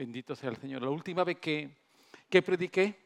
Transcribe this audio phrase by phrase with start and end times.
[0.00, 0.80] Bendito sea el Señor.
[0.80, 1.76] La última vez que,
[2.30, 2.98] que prediqué,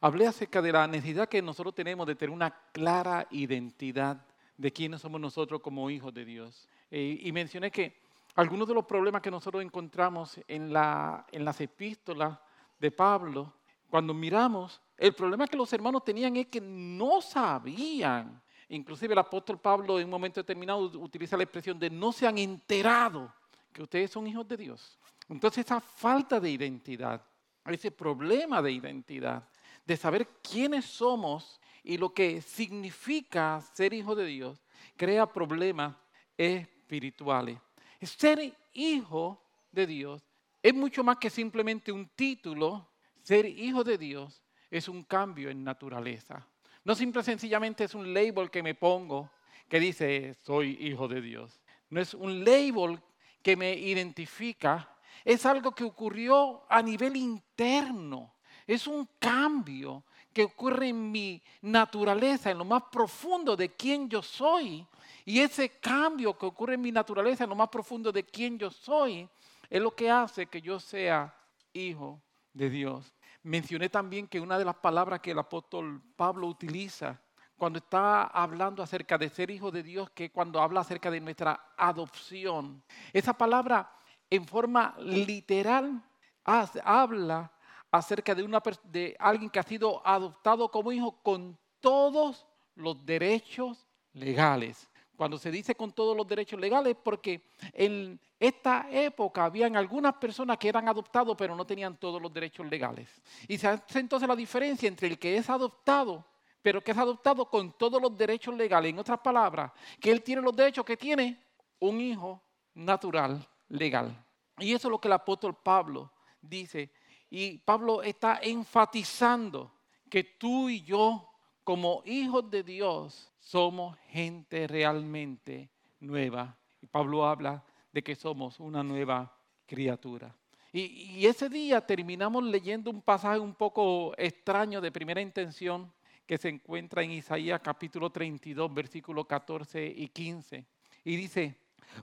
[0.00, 4.24] hablé acerca de la necesidad que nosotros tenemos de tener una clara identidad
[4.56, 6.66] de quiénes somos nosotros como hijos de Dios.
[6.90, 8.00] Eh, y mencioné que
[8.34, 12.38] algunos de los problemas que nosotros encontramos en, la, en las epístolas
[12.78, 13.52] de Pablo,
[13.90, 18.40] cuando miramos, el problema que los hermanos tenían es que no sabían.
[18.70, 22.38] Inclusive el apóstol Pablo en un momento determinado utiliza la expresión de no se han
[22.38, 23.30] enterado
[23.70, 24.98] que ustedes son hijos de Dios.
[25.28, 27.22] Entonces esa falta de identidad,
[27.64, 29.48] ese problema de identidad,
[29.84, 34.62] de saber quiénes somos y lo que significa ser hijo de Dios,
[34.96, 35.94] crea problemas
[36.36, 37.58] espirituales.
[38.00, 40.22] Ser hijo de Dios
[40.62, 42.88] es mucho más que simplemente un título.
[43.22, 46.46] Ser hijo de Dios es un cambio en naturaleza.
[46.84, 49.30] No simple sencillamente es un label que me pongo
[49.68, 51.60] que dice soy hijo de Dios.
[51.90, 53.00] No es un label
[53.42, 58.34] que me identifica, es algo que ocurrió a nivel interno.
[58.66, 64.22] Es un cambio que ocurre en mi naturaleza, en lo más profundo de quién yo
[64.22, 64.86] soy.
[65.24, 68.70] Y ese cambio que ocurre en mi naturaleza, en lo más profundo de quién yo
[68.70, 69.28] soy,
[69.68, 71.34] es lo que hace que yo sea
[71.72, 72.20] hijo
[72.52, 73.14] de Dios.
[73.42, 77.20] Mencioné también que una de las palabras que el apóstol Pablo utiliza
[77.56, 81.72] cuando está hablando acerca de ser hijo de Dios, que cuando habla acerca de nuestra
[81.76, 82.82] adopción,
[83.12, 83.90] esa palabra
[84.30, 86.02] en forma literal
[86.44, 87.50] habla
[87.90, 94.88] acerca de, alguien que ha sido adoptado como hijo con todos los derechos legales.
[95.16, 100.58] Cuando se dice con todos los derechos legales, porque en esta época habían algunas personas
[100.58, 103.08] que eran adoptados pero no tenían todos los derechos legales.
[103.48, 106.24] Y se hace entonces la diferencia entre el que es adoptado
[106.60, 108.90] pero que es adoptado con todos los derechos legales.
[108.90, 111.40] En otras palabras, que él tiene los derechos que tiene
[111.78, 112.42] un hijo
[112.74, 114.24] natural, legal.
[114.58, 116.90] Y eso es lo que el apóstol Pablo dice.
[117.30, 119.72] Y Pablo está enfatizando
[120.08, 121.30] que tú y yo,
[121.64, 125.70] como hijos de Dios, somos gente realmente
[126.00, 126.56] nueva.
[126.80, 130.34] Y Pablo habla de que somos una nueva criatura.
[130.72, 130.80] Y,
[131.18, 135.90] y, ese día terminamos leyendo un pasaje un poco extraño de primera intención
[136.26, 140.66] que se encuentra en Isaías capítulo 32, versículos 14 y 15.
[141.04, 141.56] Y dice,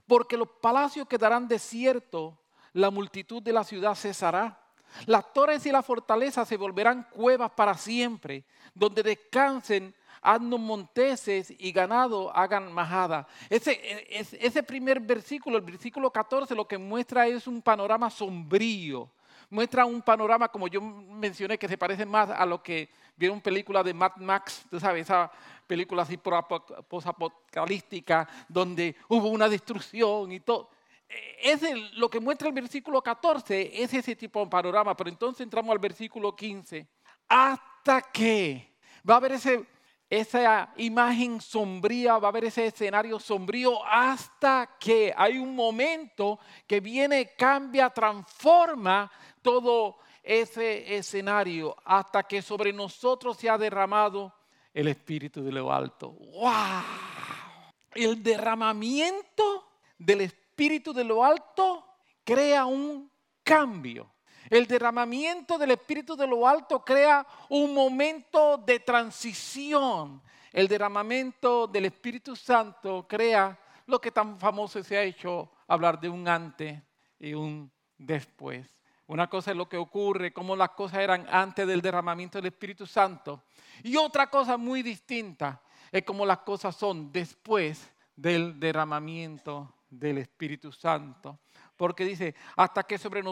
[0.06, 2.34] porque los palacios quedarán desiertos,
[2.72, 4.60] la multitud de la ciudad cesará.
[5.06, 8.44] Las torres y las fortalezas se volverán cuevas para siempre,
[8.74, 13.26] donde descansen asnos monteses y ganado hagan majada.
[13.48, 19.10] Ese, ese primer versículo, el versículo 14, lo que muestra es un panorama sombrío.
[19.50, 23.84] Muestra un panorama, como yo mencioné, que se parece más a lo que vieron películas
[23.84, 25.30] de Mad Max, tú sabes, esa
[25.66, 26.18] película así
[26.88, 30.70] posapocalíptica, donde hubo una destrucción y todo.
[31.08, 31.62] E, es
[31.94, 35.78] lo que muestra el versículo 14, es ese tipo de panorama, pero entonces entramos al
[35.78, 36.86] versículo 15.
[37.28, 38.74] Hasta que
[39.08, 39.64] va a haber ese,
[40.08, 46.80] esa imagen sombría, va a haber ese escenario sombrío, hasta que hay un momento que
[46.80, 49.10] viene, cambia, transforma
[49.42, 54.34] todo ese escenario hasta que sobre nosotros se ha derramado
[54.74, 56.10] el Espíritu de lo alto.
[56.10, 56.82] ¡Wow!
[57.94, 59.66] El derramamiento
[59.96, 61.86] del Espíritu de lo alto
[62.24, 63.10] crea un
[63.42, 64.10] cambio.
[64.50, 70.22] El derramamiento del Espíritu de lo alto crea un momento de transición.
[70.52, 76.08] El derramamiento del Espíritu Santo crea lo que tan famoso se ha hecho hablar de
[76.08, 76.80] un antes
[77.18, 78.66] y un después.
[79.08, 82.86] Una cosa es lo que ocurre, cómo las cosas eran antes del derramamiento del Espíritu
[82.86, 83.42] Santo.
[83.82, 85.60] Y otra cosa muy distinta
[85.92, 91.38] es cómo las cosas son después del derramamiento del Espíritu Santo.
[91.76, 93.22] Porque dice, hasta que sobre,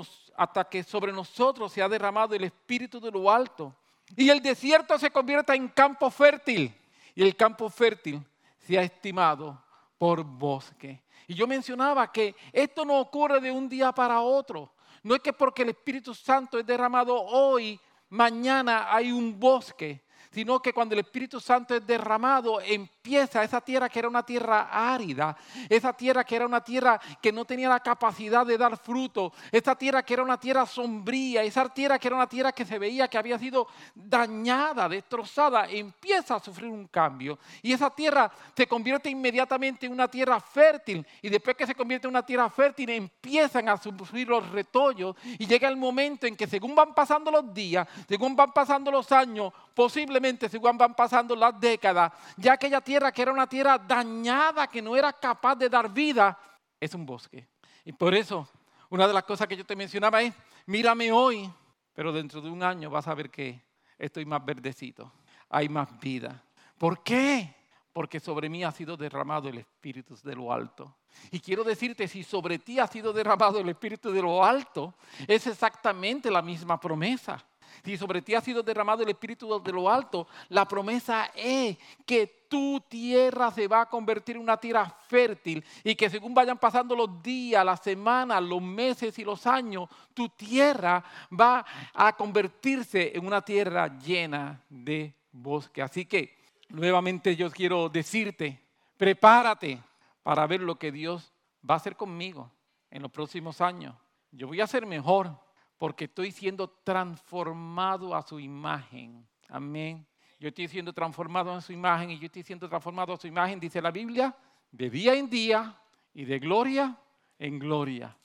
[1.12, 3.74] nosotros se ha derramado el Espíritu de lo alto.
[4.16, 6.74] Y el desierto se convierta en campo fértil.
[7.14, 8.20] Y el campo fértil
[8.58, 9.62] se ha estimado
[9.98, 11.02] por bosque.
[11.26, 14.74] Y yo mencionaba que esto no ocurre de un día para otro.
[15.02, 17.78] No es que porque el Espíritu Santo es derramado hoy,
[18.10, 22.60] mañana hay un bosque, sino que cuando el Espíritu Santo es derramado,
[23.04, 25.36] empieza esa tierra que era una tierra árida,
[25.68, 29.76] esa tierra que era una tierra que no tenía la capacidad de dar fruto, esa
[29.76, 33.06] tierra que era una tierra sombría, esa tierra que era una tierra que se veía
[33.06, 37.38] que había sido dañada, destrozada, empieza a sufrir un cambio.
[37.60, 41.06] Y esa tierra se convierte inmediatamente en una tierra fértil.
[41.20, 45.14] Y después que se convierte en una tierra fértil, empiezan a sufrir los retoños.
[45.38, 49.12] Y llega el momento en que según van pasando los días, según van pasando los
[49.12, 54.66] años, posiblemente según van pasando las décadas, ya aquella tierra que era una tierra dañada,
[54.66, 56.38] que no era capaz de dar vida,
[56.80, 57.48] es un bosque.
[57.84, 58.48] Y por eso,
[58.90, 60.34] una de las cosas que yo te mencionaba es,
[60.66, 61.50] mírame hoy,
[61.92, 63.62] pero dentro de un año vas a ver que
[63.98, 65.12] estoy más verdecito,
[65.48, 66.42] hay más vida.
[66.78, 67.54] ¿Por qué?
[67.92, 70.96] Porque sobre mí ha sido derramado el Espíritu de lo alto.
[71.30, 74.94] Y quiero decirte, si sobre ti ha sido derramado el Espíritu de lo alto,
[75.28, 77.44] es exactamente la misma promesa.
[77.82, 82.44] Si sobre ti ha sido derramado el Espíritu de lo alto, la promesa es que
[82.48, 86.94] tu tierra se va a convertir en una tierra fértil y que según vayan pasando
[86.94, 93.26] los días, las semanas, los meses y los años, tu tierra va a convertirse en
[93.26, 95.82] una tierra llena de bosque.
[95.82, 96.36] Así que
[96.68, 98.60] nuevamente yo quiero decirte,
[98.96, 99.80] prepárate
[100.22, 101.32] para ver lo que Dios
[101.68, 102.50] va a hacer conmigo
[102.90, 103.94] en los próximos años.
[104.30, 105.43] Yo voy a ser mejor
[105.84, 109.28] porque estoy siendo transformado a su imagen.
[109.50, 110.06] Amén.
[110.40, 113.60] Yo estoy siendo transformado a su imagen y yo estoy siendo transformado a su imagen,
[113.60, 114.34] dice la Biblia,
[114.72, 115.78] de día en día
[116.14, 116.98] y de gloria
[117.38, 118.16] en gloria.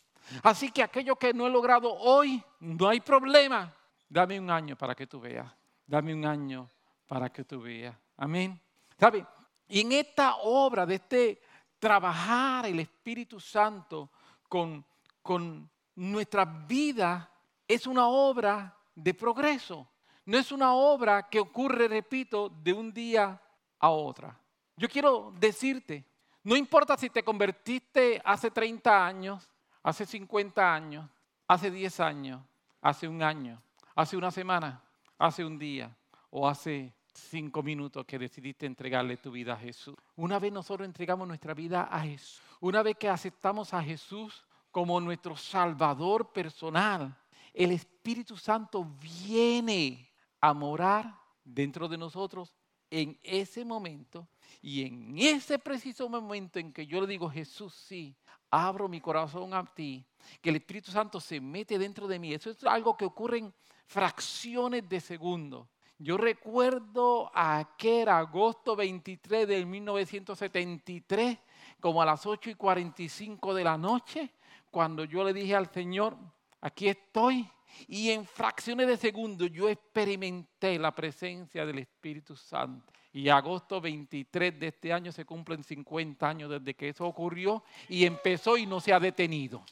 [0.42, 3.76] Así que aquello que no he logrado hoy, no hay problema.
[4.08, 5.54] Dame un año para que tú veas.
[5.86, 6.70] Dame un año
[7.08, 7.94] para que tú veas.
[8.16, 8.58] Amén.
[8.98, 9.26] ¿Sabe?
[9.68, 11.42] Y en esta obra de este
[11.78, 14.12] trabajar el Espíritu Santo
[14.48, 14.86] con,
[15.22, 17.30] con nuestra vida
[17.70, 19.88] es una obra de progreso.
[20.26, 23.42] No es una obra que ocurre, repito, de un día
[23.80, 24.38] a otra.
[24.76, 26.04] Yo quiero decirte,
[26.44, 29.48] no importa si te convertiste hace 30 años,
[29.84, 31.10] hace 50 años,
[31.48, 32.42] hace 10 años,
[32.82, 33.62] hace un año,
[33.96, 34.82] hace una semana,
[35.18, 35.96] hace un día
[36.32, 39.96] o hace cinco minutos que decidiste entregarle tu vida a Jesús.
[40.16, 45.00] Una vez nosotros entregamos nuestra vida a Jesús, una vez que aceptamos a Jesús como
[45.02, 47.16] nuestro Salvador personal,
[47.60, 50.10] el Espíritu Santo viene
[50.40, 51.14] a morar
[51.44, 52.56] dentro de nosotros
[52.90, 54.30] en ese momento
[54.62, 58.16] y en ese preciso momento en que yo le digo, Jesús, sí,
[58.50, 60.06] abro mi corazón a ti,
[60.42, 62.34] que el Espíritu Santo se mete dentro de mí.
[62.34, 63.54] Eso es algo que ocurre en
[63.86, 65.68] fracciones de segundo.
[65.98, 71.38] Yo recuerdo aquel agosto 23 de 1973,
[71.82, 74.32] como a las 8 y 45 de la noche,
[74.72, 76.18] cuando yo le dije al Señor,
[76.62, 77.50] aquí estoy.
[77.88, 82.92] Y en fracciones de segundo yo experimenté la presencia del Espíritu Santo.
[83.12, 88.06] Y agosto 23 de este año se cumplen 50 años desde que eso ocurrió y
[88.06, 89.64] empezó y no se ha detenido.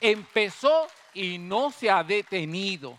[0.00, 2.96] Empezó y no se ha detenido.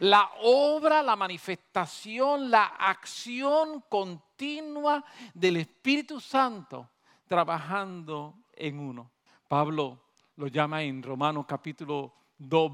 [0.00, 6.90] La obra, la manifestación, la acción continua del Espíritu Santo
[7.26, 9.10] trabajando en uno.
[9.48, 10.05] Pablo
[10.36, 12.72] lo llama en Romanos capítulo 2,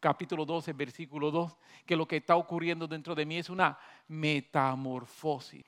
[0.00, 1.56] capítulo 12, versículo 2,
[1.86, 3.78] que lo que está ocurriendo dentro de mí es una
[4.08, 5.64] metamorfosis.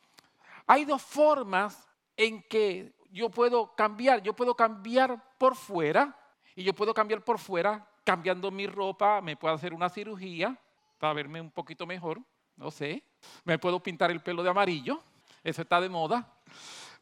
[0.67, 4.23] Hay dos formas en que yo puedo cambiar.
[4.23, 6.17] Yo puedo cambiar por fuera
[6.55, 10.59] y yo puedo cambiar por fuera cambiando mi ropa, me puedo hacer una cirugía
[10.99, 12.21] para verme un poquito mejor,
[12.57, 13.03] no sé.
[13.45, 15.01] Me puedo pintar el pelo de amarillo,
[15.45, 16.27] eso está de moda.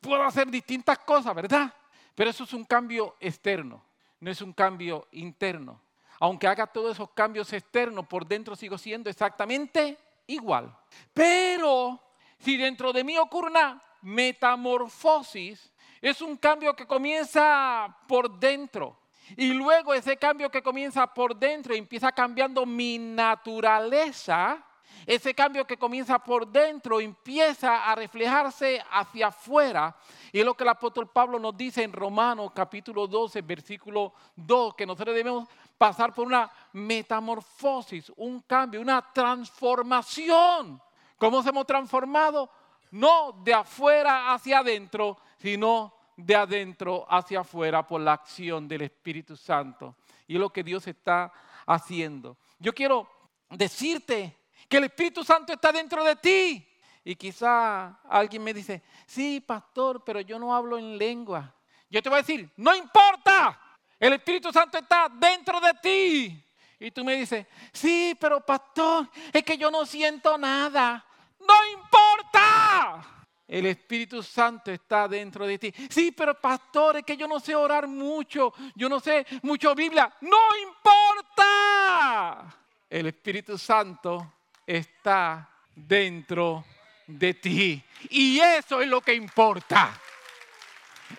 [0.01, 1.73] Puedo hacer distintas cosas, ¿verdad?
[2.15, 3.83] Pero eso es un cambio externo,
[4.21, 5.81] no es un cambio interno.
[6.21, 10.77] Aunque haga todos esos cambios externos, por dentro sigo siendo exactamente igual.
[11.15, 12.01] Pero
[12.39, 18.97] si dentro de mí ocurre una metamorfosis, es un cambio que comienza por dentro.
[19.37, 24.65] Y luego ese cambio que comienza por dentro empieza cambiando mi naturaleza,
[25.07, 29.97] ese cambio que comienza por dentro empieza a reflejarse hacia afuera.
[30.33, 34.75] Y es lo que el apóstol Pablo nos dice en Romanos capítulo 12, versículo 2,
[34.75, 40.81] que nosotros debemos pasar por una metamorfosis, un cambio, una transformación.
[41.17, 42.51] ¿Cómo hemos transformado?
[42.91, 49.37] No de afuera hacia adentro, sino de adentro hacia afuera por la acción del Espíritu
[49.37, 49.97] Santo.
[50.27, 51.33] Y es lo que Dios está
[51.67, 52.37] haciendo.
[52.59, 53.09] Yo quiero
[53.51, 54.38] decirte
[54.69, 56.65] que el Espíritu Santo está dentro de ti.
[57.05, 61.55] Y quizá alguien me dice, sí, pastor, pero yo no hablo en lengua.
[61.89, 63.59] Yo te voy a decir, no importa,
[63.99, 66.45] el Espíritu Santo está dentro de ti.
[66.79, 71.05] Y tú me dices, sí, pero pastor, es que yo no siento nada.
[71.41, 73.25] No importa.
[73.49, 75.73] El Espíritu Santo está dentro de ti.
[75.89, 78.53] Sí, pero pastor, es que yo no sé orar mucho.
[78.75, 80.15] Yo no sé mucho Biblia.
[80.21, 82.55] No importa.
[82.91, 84.35] El Espíritu Santo
[84.69, 86.65] está dentro
[87.07, 87.83] de ti.
[88.11, 89.99] Y eso es lo que importa.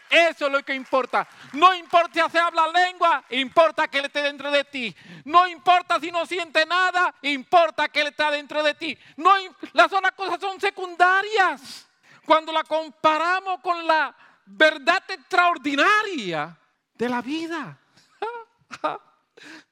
[0.07, 1.27] Eso es lo que importa.
[1.53, 4.95] No importa si habla lengua, importa que Él esté dentro de ti.
[5.25, 8.97] No importa si no siente nada, importa que Él está dentro de ti.
[9.17, 9.31] No,
[9.73, 11.87] las otras cosas son secundarias.
[12.25, 14.15] Cuando la comparamos con la
[14.45, 16.55] verdad extraordinaria
[16.93, 17.79] de la vida.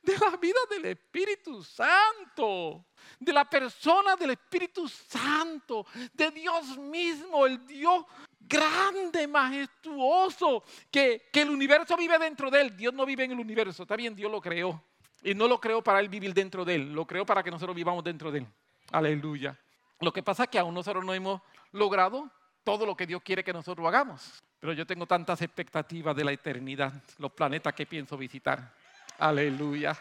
[0.01, 2.86] de la vida del Espíritu Santo,
[3.19, 8.05] de la persona del Espíritu Santo, de Dios mismo, el Dios
[8.39, 12.77] grande, majestuoso, que, que el universo vive dentro de él.
[12.77, 14.81] Dios no vive en el universo, está bien, Dios lo creó.
[15.23, 17.75] Y no lo creó para él vivir dentro de él, lo creó para que nosotros
[17.75, 18.47] vivamos dentro de él.
[18.91, 19.57] Aleluya.
[19.99, 22.29] Lo que pasa es que aún nosotros no hemos logrado
[22.63, 24.43] todo lo que Dios quiere que nosotros hagamos.
[24.59, 28.73] Pero yo tengo tantas expectativas de la eternidad, los planetas que pienso visitar.
[29.19, 29.97] Aleluya.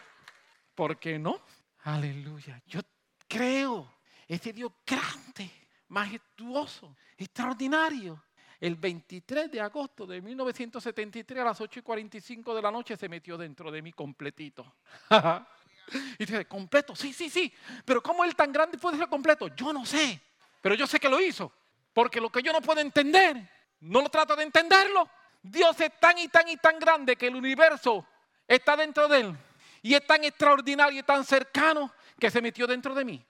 [0.75, 1.41] ¿Por qué no?
[1.83, 2.61] Aleluya.
[2.67, 2.81] Yo
[3.27, 5.51] creo ese Dios grande,
[5.89, 8.23] majestuoso, extraordinario.
[8.59, 13.07] El 23 de agosto de 1973 a las 8 y 45 de la noche se
[13.07, 14.77] metió dentro de mí completito.
[16.17, 17.53] y dice, completo, sí, sí, sí.
[17.85, 19.49] Pero ¿cómo él tan grande puede ser completo?
[19.49, 20.19] Yo no sé.
[20.59, 21.51] Pero yo sé que lo hizo.
[21.93, 23.37] Porque lo que yo no puedo entender,
[23.81, 25.07] no lo trato de entenderlo.
[25.41, 28.07] Dios es tan y tan y tan grande que el universo
[28.47, 29.37] está dentro de él.
[29.83, 33.25] Y es tan extraordinario y tan cercano que se metió dentro de mí.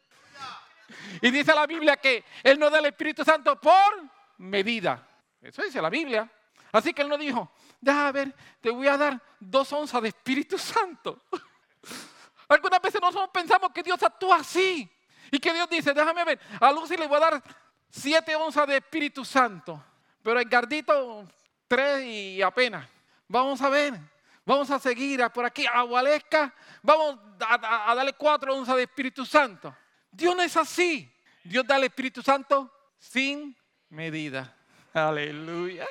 [1.21, 5.07] Y dice la Biblia que Él no da el Espíritu Santo por medida.
[5.41, 6.29] Eso dice la Biblia.
[6.71, 10.57] Así que Él no dijo, déjame ver, te voy a dar dos onzas de Espíritu
[10.57, 11.21] Santo.
[12.49, 14.89] Algunas veces nosotros pensamos que Dios actúa así.
[15.31, 17.43] Y que Dios dice, déjame ver, a Lucy le voy a dar
[17.89, 19.83] siete onzas de Espíritu Santo.
[20.23, 21.27] Pero el gardito,
[21.67, 22.87] tres y apenas.
[23.27, 23.99] Vamos a ver.
[24.47, 26.55] Vamos a seguir por aquí a Gualesca.
[26.81, 29.75] Vamos a, darle cuatro onzas de Espíritu Santo.
[30.09, 31.13] Dios no es así.
[31.43, 33.53] Dios da el Espíritu Santo sin
[33.89, 34.55] medida.
[34.93, 35.85] Aleluya.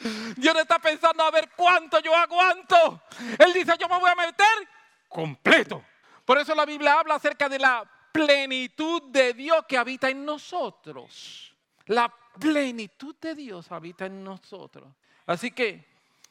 [0.36, 3.04] Dios no está pensando a ver cuánto yo aguanto.
[3.38, 4.68] Él dice, yo me voy a meter
[5.08, 5.82] completo.
[6.26, 11.56] Por eso la Biblia habla acerca de la plenitud de Dios que habita en nosotros.
[11.86, 14.92] La plenitud de Dios habita en nosotros.
[15.24, 15.89] Así que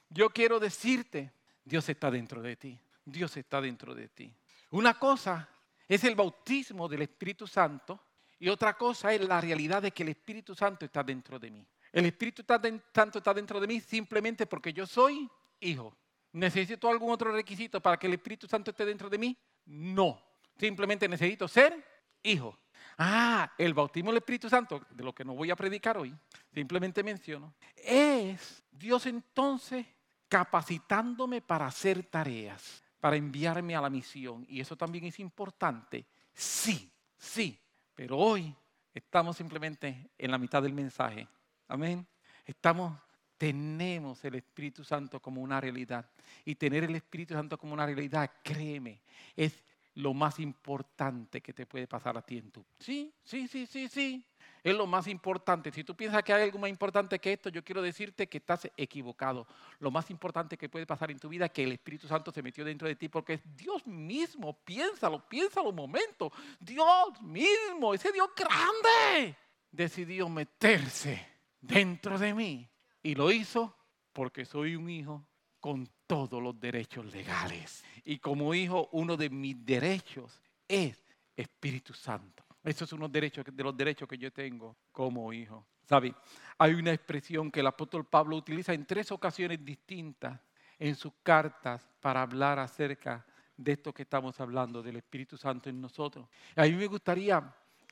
[0.09, 1.31] yo quiero decirte,
[1.63, 2.79] Dios está dentro de ti.
[3.05, 4.33] Dios está dentro de ti.
[4.71, 5.49] Una cosa
[5.87, 7.99] es el bautismo del Espíritu Santo
[8.39, 11.65] y otra cosa es la realidad de que el Espíritu Santo está dentro de mí.
[11.91, 15.95] El Espíritu Santo está dentro de mí simplemente porque yo soy hijo.
[16.31, 19.35] ¿Necesito algún otro requisito para que el Espíritu Santo esté dentro de mí?
[19.65, 20.21] No.
[20.57, 21.83] Simplemente necesito ser
[22.21, 22.59] hijo.
[22.97, 26.15] Ah, el bautismo del Espíritu Santo, de lo que no voy a predicar hoy,
[26.53, 29.85] simplemente menciono, es Dios entonces
[30.29, 34.45] capacitándome para hacer tareas, para enviarme a la misión.
[34.47, 36.05] Y eso también es importante.
[36.33, 37.59] Sí, sí.
[37.95, 38.55] Pero hoy
[38.93, 41.27] estamos simplemente en la mitad del mensaje.
[41.67, 42.07] Amén.
[42.45, 42.97] Estamos,
[43.37, 46.09] tenemos el Espíritu Santo como una realidad.
[46.45, 49.01] Y tener el Espíritu Santo como una realidad, créeme,
[49.35, 49.63] es
[49.95, 52.63] lo más importante que te puede pasar a ti en tu.
[52.79, 54.28] Sí, sí, sí, sí, sí
[54.63, 55.71] es lo más importante.
[55.71, 58.69] Si tú piensas que hay algo más importante que esto, yo quiero decirte que estás
[58.75, 59.47] equivocado.
[59.79, 62.41] Lo más importante que puede pasar en tu vida es que el Espíritu Santo se
[62.41, 64.53] metió dentro de ti porque es Dios mismo.
[64.63, 66.31] Piénsalo, piénsalo un momento.
[66.59, 69.35] Dios mismo, ese Dios grande,
[69.71, 71.25] decidió meterse
[71.61, 72.69] dentro de mí.
[73.01, 73.75] Y lo hizo
[74.13, 75.25] porque soy un hijo
[75.59, 77.83] con todos los derechos legales.
[78.03, 81.03] Y como hijo, uno de mis derechos es
[81.35, 82.43] Espíritu Santo.
[82.69, 83.31] Eso es uno de
[83.63, 85.65] los derechos que yo tengo como hijo.
[85.85, 86.13] ¿Sabe?
[86.59, 90.39] Hay una expresión que el apóstol Pablo utiliza en tres ocasiones distintas
[90.77, 93.25] en sus cartas para hablar acerca
[93.57, 96.29] de esto que estamos hablando, del Espíritu Santo en nosotros.
[96.55, 97.41] A mí me gustaría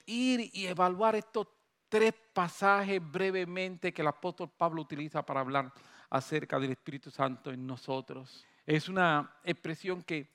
[0.05, 1.47] ir y evaluar estos
[1.89, 5.73] tres pasajes brevemente que el apóstol Pablo utiliza para hablar
[6.07, 8.45] acerca del Espíritu Santo en nosotros.
[8.63, 10.29] Es una expresión que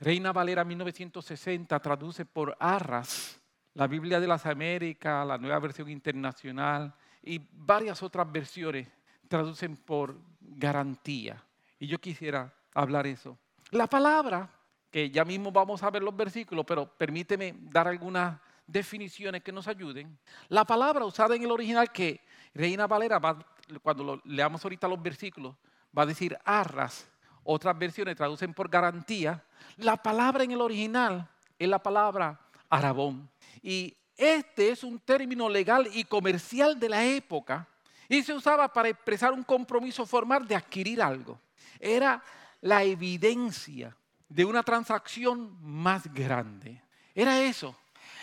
[0.00, 3.40] Reina Valera 1960 traduce por arras
[3.76, 8.88] la Biblia de las Américas, la nueva versión internacional y varias otras versiones
[9.28, 11.44] traducen por garantía.
[11.78, 13.36] Y yo quisiera hablar eso.
[13.72, 14.48] La palabra,
[14.90, 19.68] que ya mismo vamos a ver los versículos, pero permíteme dar algunas definiciones que nos
[19.68, 20.18] ayuden.
[20.48, 22.22] La palabra usada en el original que
[22.54, 23.44] Reina Valera, va,
[23.82, 25.54] cuando leamos ahorita los versículos,
[25.96, 27.06] va a decir arras.
[27.44, 29.44] Otras versiones traducen por garantía.
[29.76, 31.28] La palabra en el original
[31.58, 33.28] es la palabra arabón.
[33.62, 37.68] Y este es un término legal y comercial de la época
[38.08, 41.38] y se usaba para expresar un compromiso formal de adquirir algo.
[41.78, 42.22] Era
[42.60, 43.96] la evidencia
[44.28, 46.80] de una transacción más grande.
[47.14, 47.76] Era eso.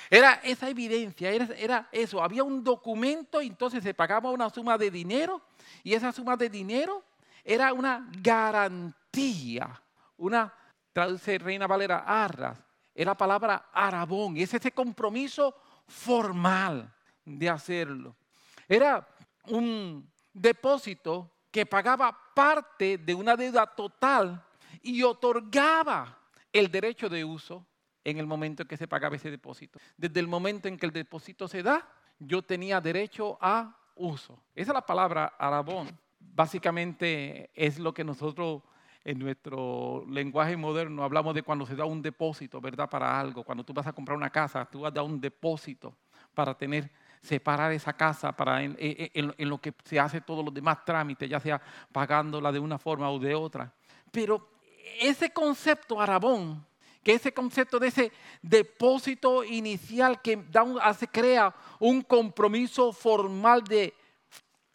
[0.09, 2.23] Era esa evidencia, era, eso.
[2.23, 5.41] Había un documento y entonces se pagaba una suma de dinero
[5.83, 7.03] y esa suma de dinero
[7.43, 9.81] era una garantía,
[10.17, 10.53] una,
[10.93, 12.59] traduce Reina Valera, arras,
[12.93, 15.55] es la palabra arabón, es ese compromiso
[15.88, 16.93] formal
[17.25, 18.15] de hacerlo.
[18.67, 19.07] Era
[19.47, 24.43] un depósito que pagaba parte de una deuda total
[24.81, 26.17] y otorgaba
[26.51, 27.65] el derecho de uso
[28.03, 29.79] en el momento en que se pagaba ese depósito.
[29.97, 31.88] Desde el momento en que el depósito se da,
[32.19, 34.39] yo tenía derecho a uso.
[34.55, 35.97] Esa es la palabra arabón.
[36.19, 38.63] Básicamente es lo que nosotros
[39.05, 42.89] en nuestro lenguaje moderno hablamos de cuando se da un depósito, ¿verdad?
[42.89, 43.43] Para algo.
[43.43, 45.95] Cuando tú vas a comprar una casa, tú vas a dar un depósito
[46.33, 46.89] para tener,
[47.22, 51.39] separar esa casa para en, en lo que se hace todos los demás trámites, ya
[51.39, 53.74] sea pagándola de una forma o de otra.
[54.12, 54.50] Pero
[55.00, 56.65] ese concepto arabón
[57.03, 60.41] que ese concepto de ese depósito inicial que
[60.81, 63.93] hace, crea un compromiso formal de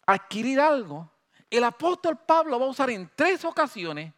[0.05, 1.11] adquirir algo,
[1.49, 4.13] el apóstol Pablo va a usar en tres ocasiones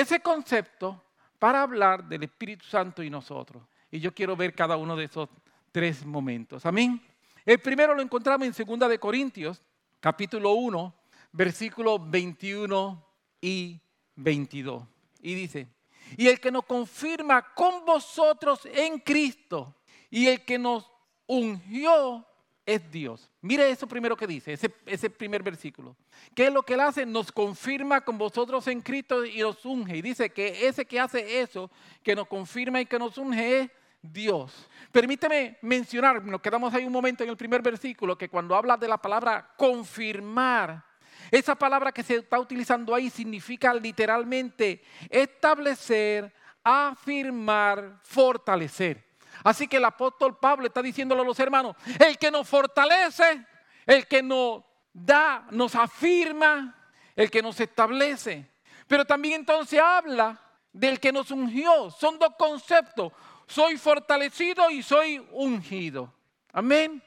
[0.00, 1.00] ese concepto
[1.38, 3.62] para hablar del Espíritu Santo y nosotros.
[3.90, 5.28] Y yo quiero ver cada uno de esos
[5.70, 6.66] tres momentos.
[6.66, 7.00] Amén.
[7.44, 9.62] El primero lo encontramos en 2 de Corintios,
[10.00, 10.94] capítulo 1,
[11.30, 13.06] versículos 21
[13.40, 13.80] y
[14.16, 14.82] 22.
[15.20, 15.68] Y dice,
[16.16, 19.76] y el que nos confirma con vosotros en Cristo
[20.10, 20.90] y el que nos
[21.26, 22.26] ungió
[22.66, 23.30] es Dios.
[23.40, 25.96] Mire eso primero que dice, ese, primer versículo.
[26.34, 27.04] ¿Qué es lo que él hace?
[27.04, 29.96] Nos confirma con vosotros en Cristo y nos unge.
[29.96, 31.70] Y dice que ese que hace eso,
[32.02, 34.68] que nos confirma y que nos unge es Dios.
[34.92, 38.88] Permíteme mencionar, nos quedamos ahí un momento en el primer versículo, que cuando habla de
[38.88, 40.84] la palabra confirmar,
[41.30, 49.04] esa palabra que se está utilizando ahí significa literalmente establecer, afirmar, fortalecer.
[49.42, 53.44] Así que el apóstol Pablo está diciéndole a los hermanos, el que nos fortalece,
[53.86, 54.62] el que nos
[54.92, 56.76] da, nos afirma,
[57.16, 58.50] el que nos establece.
[58.86, 60.40] Pero también entonces habla
[60.72, 61.90] del que nos ungió.
[61.90, 63.12] Son dos conceptos.
[63.46, 66.12] Soy fortalecido y soy ungido.
[66.52, 67.02] Amén.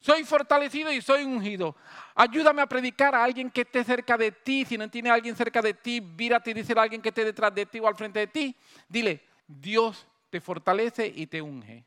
[0.00, 1.74] Soy fortalecido y soy ungido.
[2.14, 4.64] Ayúdame a predicar a alguien que esté cerca de ti.
[4.64, 7.24] Si no tiene a alguien cerca de ti, vírate y dice a alguien que esté
[7.24, 8.56] detrás de ti o al frente de ti.
[8.88, 11.84] Dile, Dios te fortalece y te unge.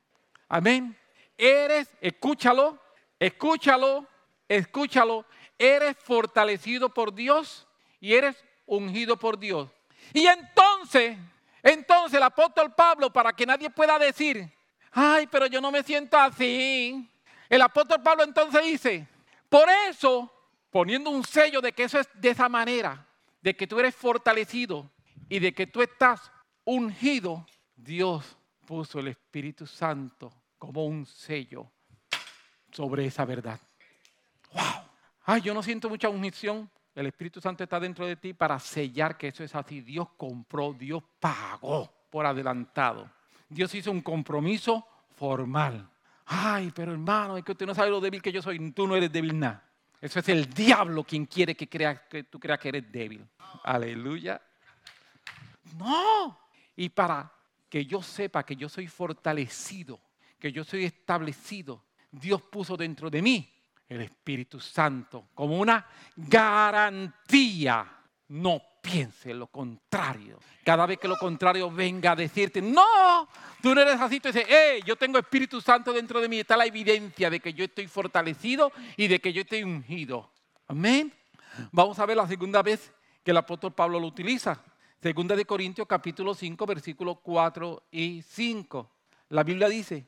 [0.48, 0.98] Amén.
[1.38, 2.80] Eres, escúchalo,
[3.20, 4.08] escúchalo,
[4.48, 5.26] escúchalo.
[5.58, 7.68] Eres fortalecido por Dios
[8.00, 9.70] y eres ungido por Dios.
[10.14, 11.18] Y entonces,
[11.64, 14.52] entonces el apóstol Pablo, para que nadie pueda decir,
[14.92, 17.10] ay, pero yo no me siento así.
[17.50, 19.08] El apóstol Pablo entonces dice,
[19.50, 20.32] por eso,
[20.70, 23.06] poniendo un sello de que eso es de esa manera,
[23.42, 24.90] de que tú eres fortalecido
[25.30, 26.32] y de que tú estás
[26.64, 27.46] ungido,
[27.84, 31.72] Dios puso el Espíritu Santo como un sello
[32.72, 33.60] sobre esa verdad.
[34.54, 34.84] ¡Wow!
[35.26, 36.70] Ay, yo no siento mucha unción.
[36.94, 39.82] El Espíritu Santo está dentro de ti para sellar que eso es así.
[39.82, 43.10] Dios compró, Dios pagó por adelantado.
[43.50, 45.90] Dios hizo un compromiso formal.
[46.26, 48.72] Ay, pero hermano, es que usted no sabe lo débil que yo soy.
[48.72, 49.68] Tú no eres débil nada.
[50.00, 53.28] Eso es el diablo quien quiere que, que tú creas que eres débil.
[53.64, 54.42] Aleluya.
[55.78, 56.38] No.
[56.76, 57.32] Y para
[57.72, 59.98] que yo sepa que yo soy fortalecido,
[60.38, 63.50] que yo soy establecido, Dios puso dentro de mí
[63.88, 67.90] el Espíritu Santo como una garantía.
[68.28, 70.38] No piense lo contrario.
[70.66, 73.30] Cada vez que lo contrario venga a decirte, no,
[73.62, 76.40] tú no eres así, tú dices, hey, yo tengo Espíritu Santo dentro de mí.
[76.42, 80.30] Está la evidencia de que yo estoy fortalecido y de que yo estoy ungido.
[80.68, 81.14] Amén.
[81.72, 82.92] Vamos a ver la segunda vez
[83.24, 84.62] que el apóstol Pablo lo utiliza.
[85.02, 88.92] Segunda de Corintios capítulo 5, versículos 4 y 5.
[89.30, 90.06] La Biblia dice,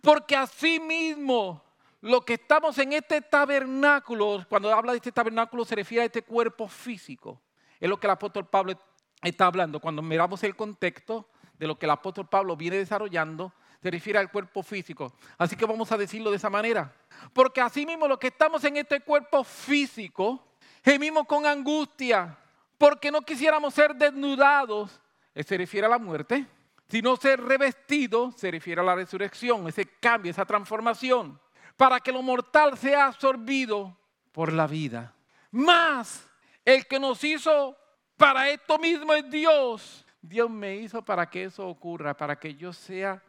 [0.00, 1.62] porque así mismo
[2.00, 6.22] lo que estamos en este tabernáculo, cuando habla de este tabernáculo se refiere a este
[6.22, 7.40] cuerpo físico
[7.82, 8.74] es lo que el apóstol Pablo
[9.22, 9.80] está hablando.
[9.80, 11.28] Cuando miramos el contexto
[11.58, 15.12] de lo que el apóstol Pablo viene desarrollando, se refiere al cuerpo físico.
[15.36, 16.94] Así que vamos a decirlo de esa manera.
[17.32, 22.38] Porque así mismo lo que estamos en este cuerpo físico, gemimos con angustia,
[22.82, 25.00] porque no quisiéramos ser desnudados,
[25.36, 26.44] se refiere a la muerte,
[26.88, 31.40] sino ser revestidos, se refiere a la resurrección, ese cambio, esa transformación,
[31.76, 33.96] para que lo mortal sea absorbido
[34.32, 35.14] por la vida.
[35.52, 36.28] Más
[36.64, 37.76] el que nos hizo
[38.16, 40.04] para esto mismo es Dios.
[40.20, 43.22] Dios me hizo para que eso ocurra, para que yo sea,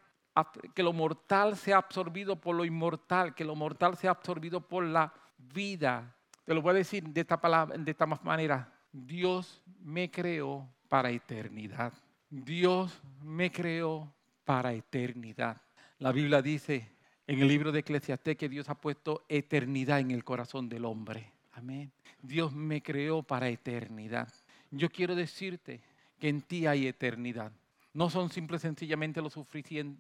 [0.74, 5.14] que lo mortal sea absorbido por lo inmortal, que lo mortal sea absorbido por la
[5.38, 6.12] vida.
[6.44, 8.73] Te lo voy a decir de esta, palabra, de esta manera.
[8.94, 11.92] Dios me creó para eternidad.
[12.30, 14.14] Dios me creó
[14.46, 15.60] para eternidad.
[15.98, 16.92] La Biblia dice
[17.26, 21.32] en el libro de Eclesiastés que Dios ha puesto eternidad en el corazón del hombre.
[21.54, 21.92] Amén.
[22.22, 24.32] Dios me creó para eternidad.
[24.70, 25.82] Yo quiero decirte
[26.20, 27.52] que en ti hay eternidad.
[27.94, 29.36] No son simple sencillamente los,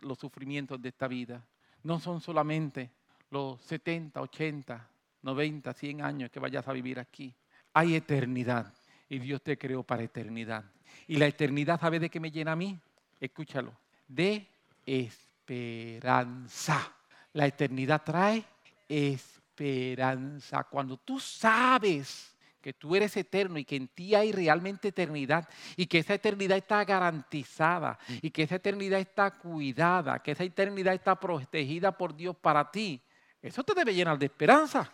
[0.01, 1.43] los sufrimientos de esta vida.
[1.81, 2.91] No son solamente
[3.31, 4.89] los 70, 80,
[5.23, 7.33] 90, 100 años que vayas a vivir aquí.
[7.73, 8.71] Hay eternidad.
[9.13, 10.63] Y Dios te creó para eternidad.
[11.07, 12.79] Y la eternidad, ¿sabe de qué me llena a mí?
[13.19, 13.73] Escúchalo.
[14.07, 14.47] De
[14.85, 16.91] esperanza.
[17.33, 18.43] La eternidad trae
[18.89, 20.63] esperanza.
[20.63, 25.85] Cuando tú sabes que tú eres eterno y que en ti hay realmente eternidad y
[25.85, 31.19] que esa eternidad está garantizada y que esa eternidad está cuidada, que esa eternidad está
[31.19, 32.99] protegida por Dios para ti,
[33.41, 34.91] eso te debe llenar de esperanza.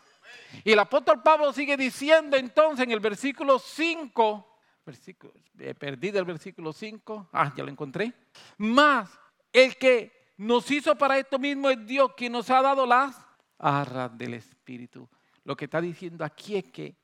[0.64, 6.26] Y el apóstol Pablo sigue diciendo entonces en el versículo 5, versículo, he perdido el
[6.26, 8.14] versículo 5, ah, ya lo encontré,
[8.58, 9.10] más
[9.54, 13.16] el que nos hizo para esto mismo es Dios quien nos ha dado las
[13.58, 15.08] arras del Espíritu.
[15.44, 16.96] Lo que está diciendo aquí es que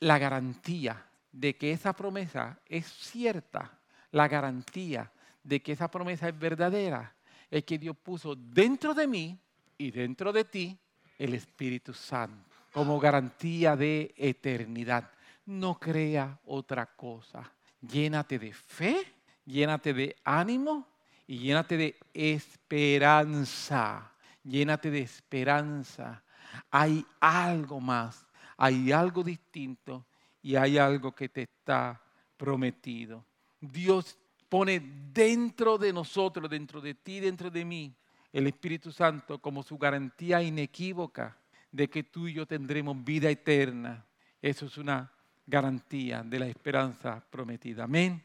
[0.00, 3.78] la garantía de que esa promesa es cierta,
[4.10, 5.12] la garantía
[5.42, 7.14] de que esa promesa es verdadera,
[7.50, 9.38] es que Dios puso dentro de mí
[9.78, 10.78] y dentro de ti
[11.18, 15.10] el Espíritu Santo como garantía de eternidad.
[15.46, 17.50] No crea otra cosa.
[17.80, 18.96] Llénate de fe,
[19.44, 20.86] llénate de ánimo
[21.26, 24.12] y llénate de esperanza.
[24.42, 26.22] Llénate de esperanza.
[26.70, 28.26] Hay algo más
[28.62, 30.04] hay algo distinto
[30.42, 31.98] y hay algo que te está
[32.36, 33.24] prometido.
[33.58, 34.18] Dios
[34.50, 34.80] pone
[35.14, 37.96] dentro de nosotros, dentro de ti, dentro de mí,
[38.30, 41.38] el Espíritu Santo como su garantía inequívoca
[41.70, 44.04] de que tú y yo tendremos vida eterna.
[44.40, 45.12] Eso es una
[45.46, 47.84] garantía de la esperanza prometida.
[47.84, 48.22] Amén.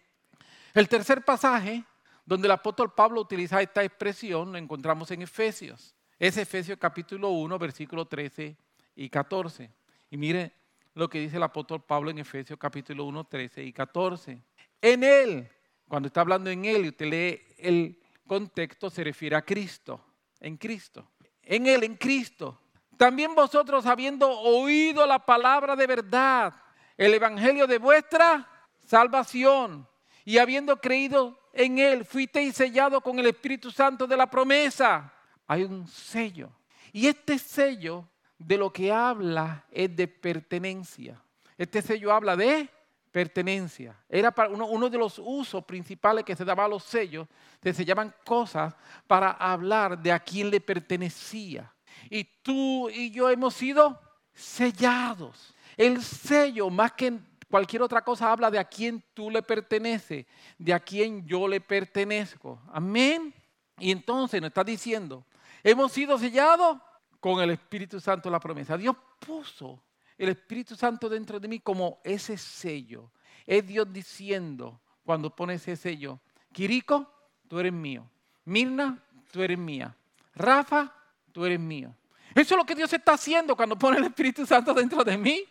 [0.73, 1.84] El tercer pasaje
[2.25, 5.95] donde el apóstol Pablo utiliza esta expresión lo encontramos en Efesios.
[6.17, 8.55] Es Efesios capítulo 1, versículo 13
[8.95, 9.69] y 14.
[10.10, 10.51] Y mire
[10.93, 14.41] lo que dice el apóstol Pablo en Efesios capítulo 1, 13 y 14.
[14.81, 15.47] En Él,
[15.88, 20.03] cuando está hablando en Él y usted lee el contexto, se refiere a Cristo,
[20.39, 21.12] en Cristo.
[21.43, 22.60] En Él, en Cristo.
[22.97, 26.53] También vosotros habiendo oído la palabra de verdad,
[26.97, 28.47] el evangelio de vuestra
[28.86, 29.88] salvación,
[30.23, 35.13] y habiendo creído en Él, fuisteis sellado con el Espíritu Santo de la promesa.
[35.45, 36.49] Hay un sello.
[36.91, 41.21] Y este sello de lo que habla es de pertenencia.
[41.58, 42.69] Este sello habla de
[43.12, 43.95] pertenencia.
[44.10, 47.27] Era uno, de los usos principales que se daba a los sellos,
[47.62, 48.75] se sellaban cosas
[49.08, 51.71] para hablar de a quién le pertenecía.
[52.10, 53.99] Y tú y yo hemos sido
[54.34, 55.53] sellados.
[55.77, 60.25] El sello, más que cualquier otra cosa, habla de a quién tú le perteneces,
[60.58, 62.62] de a quién yo le pertenezco.
[62.71, 63.34] Amén.
[63.79, 65.25] Y entonces nos está diciendo,
[65.63, 66.77] hemos sido sellados
[67.19, 68.77] con el Espíritu Santo la promesa.
[68.77, 69.81] Dios puso
[70.17, 73.12] el Espíritu Santo dentro de mí como ese sello.
[73.45, 76.19] Es Dios diciendo, cuando pone ese sello,
[76.51, 77.12] Quirico,
[77.47, 78.10] tú eres mío.
[78.45, 79.95] Mirna, tú eres mía.
[80.36, 80.93] Rafa,
[81.36, 81.93] tú eres mío.
[82.34, 85.43] Eso es lo que Dios está haciendo cuando pone el Espíritu Santo dentro de mí.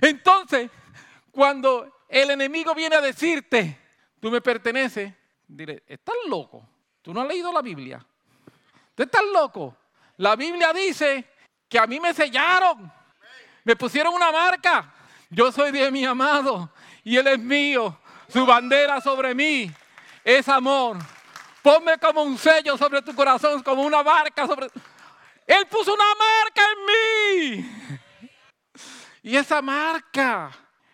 [0.00, 0.70] Entonces,
[1.32, 3.80] cuando el enemigo viene a decirte,
[4.20, 5.12] tú me perteneces,
[5.48, 6.64] diré, estás loco.
[7.02, 8.06] Tú no has leído la Biblia.
[8.94, 9.76] Tú estás loco.
[10.18, 11.28] La Biblia dice
[11.68, 12.92] que a mí me sellaron,
[13.64, 14.94] me pusieron una marca.
[15.30, 16.70] Yo soy de mi amado
[17.02, 17.98] y Él es mío.
[18.28, 19.68] Su bandera sobre mí
[20.22, 20.96] es amor.
[21.62, 24.68] Ponme como un sello sobre tu corazón, como una marca sobre...
[25.46, 27.70] Él puso una marca en mí.
[29.22, 30.50] Y esa marca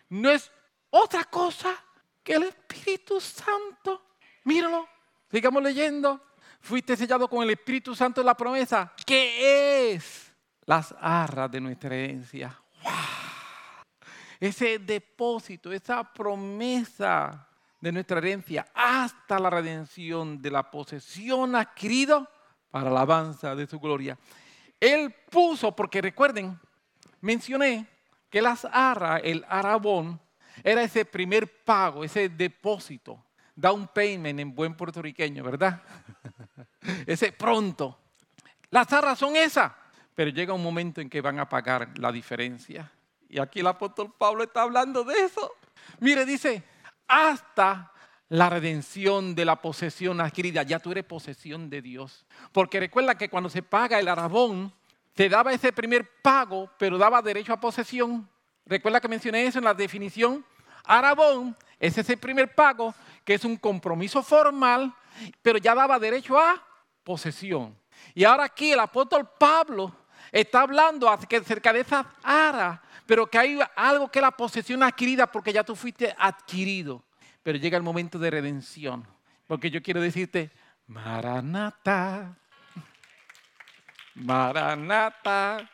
[0.09, 0.51] no es
[0.89, 1.75] otra cosa
[2.23, 4.15] que el Espíritu Santo.
[4.43, 4.87] Míralo,
[5.31, 6.29] sigamos leyendo
[6.61, 10.31] fuiste sellado con el Espíritu Santo de la promesa, que es
[10.65, 12.61] las arras de nuestra herencia.
[14.39, 17.48] Ese depósito, esa promesa
[17.81, 22.27] de nuestra herencia hasta la redención de la posesión adquirido
[22.71, 24.17] para la alabanza de su gloria.
[24.79, 26.59] Él puso, porque recuerden,
[27.21, 27.87] mencioné
[28.29, 30.19] que las arras, el arabón,
[30.63, 33.23] era ese primer pago, ese depósito
[33.59, 35.81] down payment en buen puertorriqueño, ¿verdad?
[37.05, 37.99] Ese pronto.
[38.69, 39.71] Las arras son esas,
[40.15, 42.89] pero llega un momento en que van a pagar la diferencia.
[43.27, 45.51] Y aquí el apóstol Pablo está hablando de eso.
[45.99, 46.63] Mire, dice,
[47.09, 47.91] hasta
[48.29, 50.63] la redención de la posesión adquirida.
[50.63, 52.25] Ya tú eres posesión de Dios.
[52.53, 54.71] Porque recuerda que cuando se paga el arabón,
[55.15, 58.29] te daba ese primer pago, pero daba derecho a posesión.
[58.65, 60.45] Recuerda que mencioné eso en la definición.
[60.85, 62.93] Arabón es ese primer pago
[63.25, 64.93] que es un compromiso formal,
[65.41, 66.63] pero ya daba derecho a
[67.03, 67.75] posesión.
[68.13, 69.93] Y ahora aquí el apóstol Pablo
[70.31, 75.51] está hablando acerca de esa ara, pero que hay algo que la posesión adquirida porque
[75.51, 77.03] ya tú fuiste adquirido.
[77.41, 79.03] Pero llega el momento de redención,
[79.47, 80.51] porque yo quiero decirte,
[80.85, 82.37] Maranata,
[84.13, 85.67] Maranata,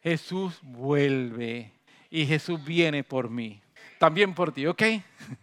[0.00, 1.72] Jesús vuelve
[2.08, 3.60] y Jesús viene por mí.
[3.98, 4.82] también por ti, ¿ok?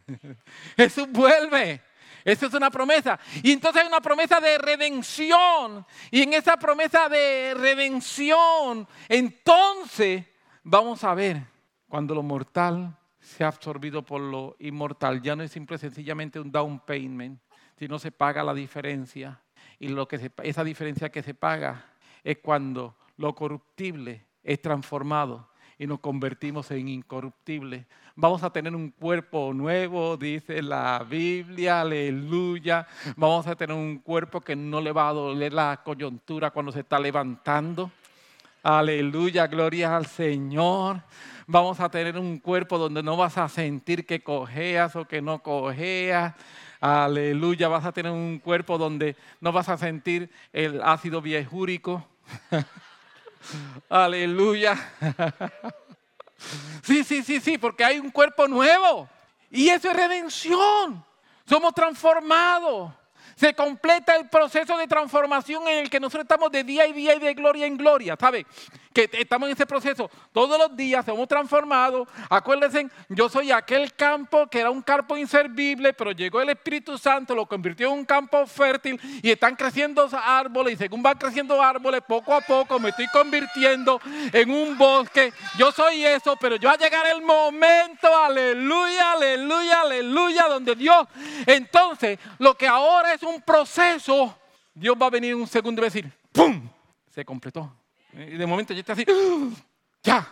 [0.77, 1.81] Jesús vuelve.
[2.23, 3.19] Esa es una promesa.
[3.43, 5.85] Y entonces hay una promesa de redención.
[6.09, 10.23] Y en esa promesa de redención, entonces
[10.67, 11.43] vamos a ver
[11.87, 15.21] cuando lo mortal se ha absorbido por lo inmortal.
[15.21, 17.39] Ya no es simple sencillamente un down payment,
[17.77, 19.41] sino se paga la diferencia.
[19.79, 21.85] Y lo que esa diferencia que se paga
[22.23, 25.49] es cuando lo corruptible es transformado
[25.79, 27.85] y nos convertimos en incorruptibles.
[28.15, 32.85] Vamos a tener un cuerpo nuevo, dice la Biblia, aleluya.
[33.15, 36.79] Vamos a tener un cuerpo que no le va a doler la coyuntura cuando se
[36.79, 37.91] está levantando.
[38.63, 41.01] Aleluya, gloria al Señor.
[41.45, 45.41] Vamos a tener un cuerpo donde no vas a sentir que cojeas o que no
[45.41, 46.33] cojeas.
[46.79, 52.05] Aleluya, vas a tener un cuerpo donde no vas a sentir el ácido viejúrico.
[53.89, 54.77] Aleluya.
[56.83, 59.09] Sí, sí, sí, sí, porque hay un cuerpo nuevo.
[59.49, 61.03] Y eso es redención.
[61.49, 62.93] Somos transformados.
[63.37, 67.15] Se completa el proceso de transformación en el que nosotros estamos de día y día
[67.15, 68.17] y de gloria en gloria.
[68.19, 68.45] ¿Sabe?
[68.91, 70.09] Que estamos en ese proceso.
[70.33, 72.07] Todos los días somos transformados.
[72.29, 77.35] Acuérdense, yo soy aquel campo que era un campo inservible, pero llegó el Espíritu Santo,
[77.35, 80.73] lo convirtió en un campo fértil y están creciendo árboles.
[80.73, 84.01] Y según van creciendo árboles, poco a poco me estoy convirtiendo
[84.33, 85.31] en un bosque.
[85.59, 91.07] Yo soy eso, pero yo va a llegar el momento, aleluya, aleluya, aleluya, donde Dios,
[91.45, 94.37] entonces, lo que ahora es un proceso,
[94.73, 96.67] Dios va a venir un segundo y va a decir, ¡pum!
[97.09, 97.73] Se completó.
[98.13, 99.05] Y de momento ya está así,
[100.03, 100.27] ¡ya!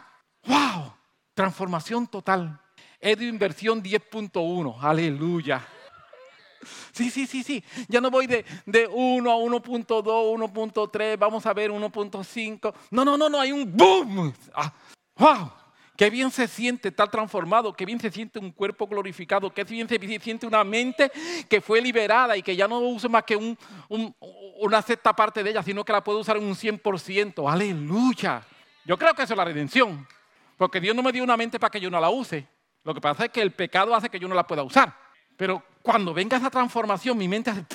[0.45, 0.93] ¡Wow!
[1.33, 2.59] Transformación total.
[2.99, 4.77] Es de inversión 10.1.
[4.81, 5.65] Aleluya.
[6.91, 7.63] Sí, sí, sí, sí.
[7.87, 12.73] Ya no voy de, de 1 a 1.2, 1.3, vamos a ver 1.5.
[12.91, 14.33] No, no, no, no, hay un boom.
[14.53, 14.73] Ah,
[15.17, 15.51] ¡Wow!
[15.95, 19.87] Qué bien se siente estar transformado, qué bien se siente un cuerpo glorificado, qué bien
[19.87, 21.09] se siente una mente
[21.47, 23.37] que fue liberada y que ya no usa más que
[23.87, 27.49] una sexta parte de ella, sino que la puede usar un 100%.
[27.49, 28.41] Aleluya.
[28.83, 30.05] Yo creo que eso es la redención,
[30.57, 32.45] porque Dios no me dio una mente para que yo no la use.
[32.83, 34.93] Lo que pasa es que el pecado hace que yo no la pueda usar.
[35.37, 37.65] Pero cuando venga esa transformación, mi mente hace...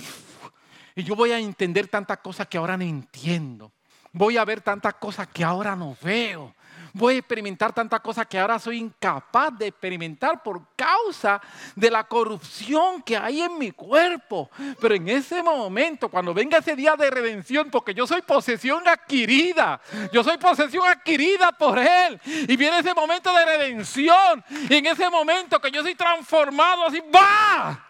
[0.95, 3.73] Y yo voy a entender tantas cosas que ahora no entiendo.
[4.13, 6.55] Voy a ver tantas cosas que ahora no veo
[6.93, 11.41] voy a experimentar tantas cosas que ahora soy incapaz de experimentar por causa
[11.75, 14.51] de la corrupción que hay en mi cuerpo.
[14.81, 19.81] Pero en ese momento, cuando venga ese día de redención, porque yo soy posesión adquirida,
[20.13, 25.09] yo soy posesión adquirida por Él, y viene ese momento de redención, y en ese
[25.11, 27.87] momento que yo soy transformado así, ¡va!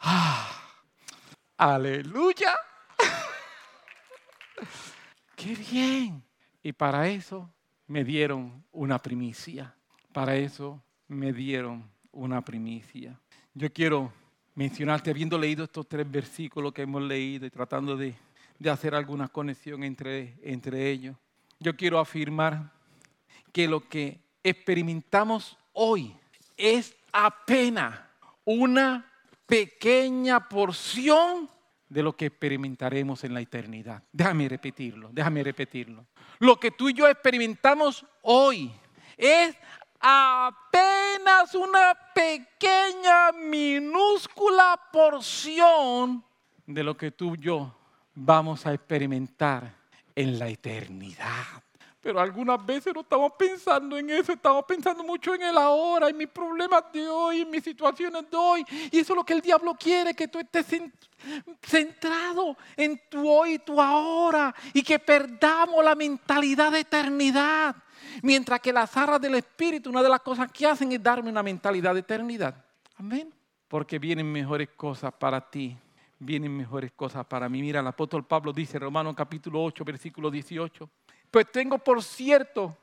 [0.00, 0.48] Ah,
[1.56, 2.54] aleluya.
[5.36, 6.22] ¡Qué bien!
[6.62, 7.50] Y para eso
[7.86, 9.74] me dieron una primicia.
[10.12, 13.18] Para eso me dieron una primicia.
[13.54, 14.12] Yo quiero
[14.54, 18.14] mencionarte, habiendo leído estos tres versículos que hemos leído y tratando de,
[18.70, 21.16] hacer alguna conexión entre, entre ellos,
[21.60, 22.72] yo quiero afirmar
[23.52, 26.16] que lo que experimentamos hoy
[26.56, 28.00] es apenas
[28.44, 29.10] una
[29.46, 31.48] pequeña porción
[31.88, 34.02] de lo que experimentaremos en la eternidad.
[34.12, 36.06] Déjame repetirlo, déjame repetirlo.
[36.38, 38.72] Lo que tú y yo experimentamos hoy
[39.16, 39.56] es
[40.00, 46.24] apenas una pequeña, minúscula porción
[46.66, 47.74] de lo que tú y yo
[48.14, 49.72] vamos a experimentar
[50.14, 51.62] en la eternidad.
[52.06, 56.16] Pero algunas veces no estamos pensando en eso, estamos pensando mucho en el ahora, en
[56.16, 58.64] mis problemas de hoy, en mis situaciones de hoy.
[58.92, 60.66] Y eso es lo que el diablo quiere, que tú estés
[61.60, 67.74] centrado en tu hoy y tu ahora y que perdamos la mentalidad de eternidad.
[68.22, 71.42] Mientras que las arras del Espíritu, una de las cosas que hacen es darme una
[71.42, 72.54] mentalidad de eternidad.
[72.98, 73.34] Amén.
[73.66, 75.76] Porque vienen mejores cosas para ti,
[76.20, 77.60] vienen mejores cosas para mí.
[77.62, 80.88] Mira, el apóstol Pablo dice, Romanos capítulo 8, versículo 18.
[81.30, 82.76] Pues tengo por cierto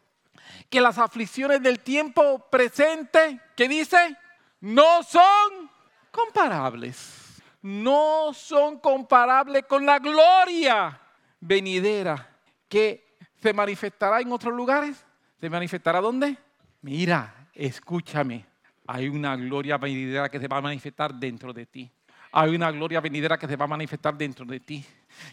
[0.70, 4.18] que las aflicciones del tiempo presente, ¿qué dice?
[4.60, 5.70] No son
[6.12, 7.42] comparables.
[7.62, 11.00] No son comparables con la gloria
[11.40, 12.30] venidera
[12.68, 15.06] que se manifestará en otros lugares.
[15.40, 16.38] ¿Se manifestará dónde?
[16.82, 18.46] Mira, escúchame.
[18.86, 21.90] Hay una gloria venidera que se va a manifestar dentro de ti.
[22.34, 24.86] Hay una gloria venidera que se va a manifestar dentro de ti.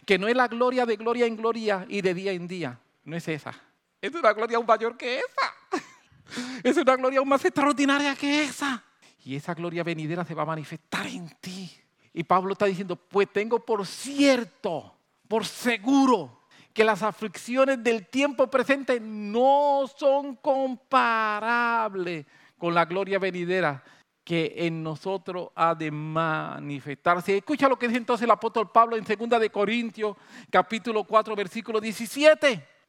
[0.06, 3.16] Que no es la gloria de gloria en gloria y de día en día no
[3.16, 3.54] es esa.
[4.00, 5.54] Es una gloria aún mayor que esa.
[6.62, 8.84] Es una gloria aún más extraordinaria que esa.
[9.24, 11.70] Y esa gloria venidera se va a manifestar en ti.
[12.12, 14.96] Y Pablo está diciendo, pues tengo por cierto,
[15.28, 16.40] por seguro,
[16.72, 23.82] que las aflicciones del tiempo presente no son comparables con la gloria venidera
[24.22, 27.38] que en nosotros ha de manifestarse.
[27.38, 30.16] Escucha lo que dice entonces el apóstol Pablo en 2 de Corintios,
[30.50, 32.79] capítulo 4, versículo 17.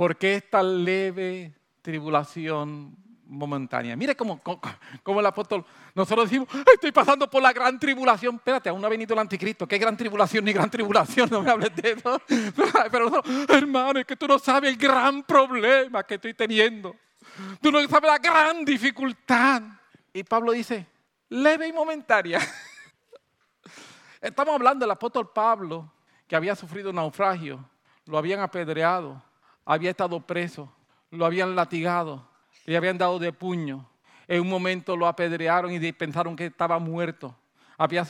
[0.00, 3.94] Porque esta leve tribulación momentánea.
[3.96, 4.40] Mire cómo,
[5.04, 5.62] el apóstol,
[5.94, 8.36] nosotros decimos, estoy pasando por la gran tribulación.
[8.36, 9.68] Espérate, aún no ha venido el anticristo.
[9.68, 11.28] ¿Qué gran tribulación ni gran tribulación?
[11.30, 12.18] No me hables de eso.
[12.90, 16.96] Pero nosotros, hermano, es que tú no sabes el gran problema que estoy teniendo.
[17.60, 19.60] Tú no sabes la gran dificultad.
[20.14, 20.86] Y Pablo dice,
[21.28, 22.40] leve y momentánea.
[24.22, 25.92] Estamos hablando del apóstol Pablo,
[26.26, 27.62] que había sufrido un naufragio,
[28.06, 29.22] lo habían apedreado,
[29.72, 30.72] había estado preso,
[31.10, 32.28] lo habían latigado,
[32.66, 33.88] le habían dado de puño.
[34.26, 37.36] En un momento lo apedrearon y pensaron que estaba muerto.
[37.78, 38.04] Había,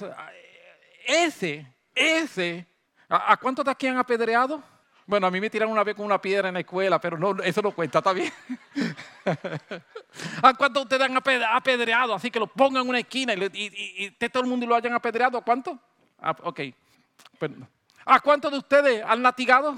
[1.06, 2.66] ese, ese,
[3.08, 4.62] ¿a, cuántos de aquí han apedreado?
[5.04, 7.42] Bueno, a mí me tiraron una vez con una piedra en la escuela, pero no,
[7.42, 8.32] eso no cuenta, ¿está bien?
[10.42, 12.14] ¿A cuántos ustedes han apedreado?
[12.14, 15.36] Así que lo pongan en una esquina y, todo el mundo lo hayan apedreado.
[15.36, 15.76] ¿A cuántos?
[16.20, 16.60] Ah, ok.
[18.06, 19.76] ¿A cuántos de ustedes han latigado?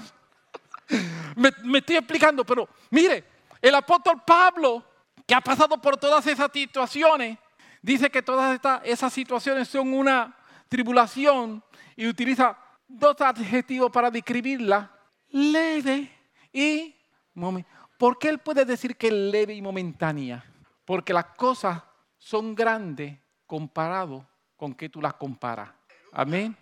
[1.35, 3.23] Me, estoy explicando, pero mire,
[3.61, 4.83] el apóstol Pablo,
[5.25, 7.37] que ha pasado por todas esas situaciones,
[7.81, 10.35] dice que todas esas situaciones son una
[10.67, 11.63] tribulación
[11.95, 14.91] y utiliza dos adjetivos para describirla
[15.29, 16.11] leve
[16.51, 16.95] y
[17.33, 17.73] momentánea.
[17.97, 20.43] ¿Por qué él puede decir que es leve y momentánea?
[20.85, 21.81] Porque las cosas
[22.17, 23.17] son grandes
[23.47, 25.69] comparado con que tú las comparas.
[26.11, 26.55] Amén.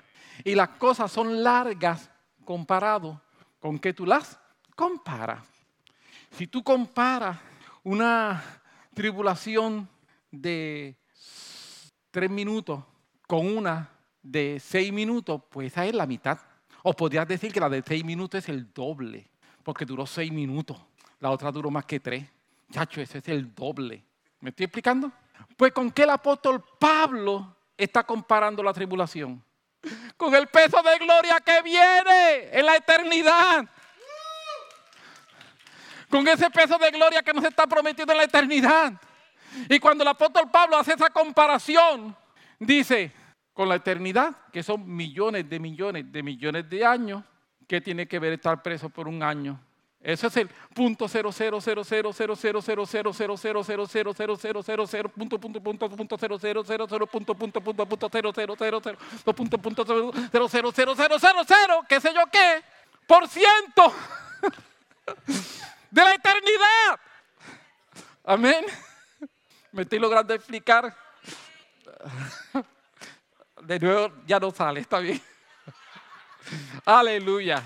[0.43, 2.09] Y las cosas son largas
[2.45, 3.21] comparado
[3.59, 4.39] con que tú las
[4.75, 5.43] comparas.
[6.31, 7.37] Si tú comparas
[7.83, 8.43] una
[8.93, 9.87] tribulación
[10.29, 10.95] de
[12.09, 12.83] tres minutos
[13.27, 13.89] con una
[14.21, 16.39] de seis minutos, pues esa es la mitad.
[16.83, 19.29] O podrías decir que la de seis minutos es el doble,
[19.63, 20.77] porque duró seis minutos.
[21.19, 22.25] La otra duró más que tres.
[22.71, 24.03] Chacho, ese es el doble.
[24.39, 25.11] ¿Me estoy explicando?
[25.55, 29.43] Pues con qué el apóstol Pablo está comparando la tribulación.
[30.17, 33.69] Con el peso de gloria que viene en la eternidad.
[36.11, 38.93] Con ese peso de gloria que nos está prometiendo en la eternidad.
[39.69, 42.15] Y cuando el apóstol Pablo hace esa comparación,
[42.59, 43.11] dice,
[43.53, 47.23] con la eternidad, que son millones de millones de millones de años,
[47.67, 49.57] ¿qué tiene que ver estar preso por un año?
[50.03, 51.61] Eso es el punto cero punto
[55.39, 55.67] punto
[61.87, 62.63] qué sé yo qué
[63.05, 63.93] por ciento
[65.91, 66.99] de la eternidad
[68.23, 68.65] amén
[69.71, 70.95] me estoy logrando explicar
[73.61, 75.21] de nuevo ya no sale, está bien.
[76.85, 77.61] Aleluya.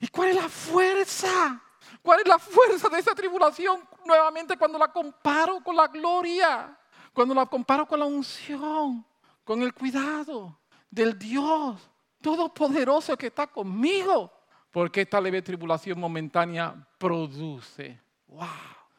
[0.00, 1.60] ¿Y cuál es la fuerza?
[2.02, 3.88] ¿Cuál es la fuerza de esa tribulación?
[4.04, 6.76] Nuevamente cuando la comparo con la gloria,
[7.12, 9.06] cuando la comparo con la unción,
[9.44, 10.58] con el cuidado
[10.90, 11.80] del Dios
[12.22, 14.32] Todopoderoso que está conmigo.
[14.70, 18.00] Porque esta leve tribulación momentánea produce.
[18.28, 18.46] ¡Wow!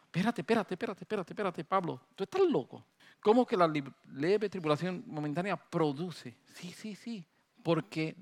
[0.05, 1.99] Espérate, espérate, espérate, espérate, espérate, Pablo.
[2.13, 2.85] Tú estás loco.
[3.19, 3.71] ¿Cómo que la
[4.11, 6.35] leve tribulación momentánea produce?
[6.53, 7.25] Sí, sí, sí.
[7.63, 8.15] Porque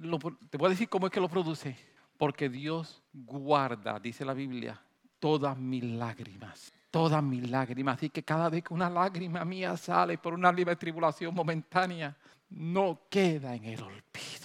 [0.50, 1.76] te voy a decir cómo es que lo produce.
[2.18, 4.80] Porque Dios guarda, dice la Biblia,
[5.20, 6.72] todas mis lágrimas.
[6.92, 7.98] Todas mis lágrimas.
[7.98, 12.16] Así que cada vez que una lágrima mía sale por una leve tribulación momentánea,
[12.50, 14.41] no queda en el olvido.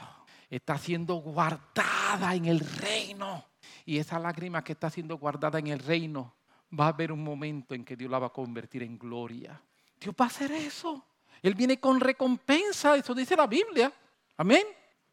[0.49, 3.45] Está siendo guardada en el reino.
[3.85, 6.35] Y esa lágrima que está siendo guardada en el reino,
[6.79, 9.61] va a haber un momento en que Dios la va a convertir en gloria.
[10.01, 11.05] Dios va a hacer eso.
[11.43, 13.93] Él viene con recompensa, eso dice la Biblia.
[14.37, 14.65] Amén.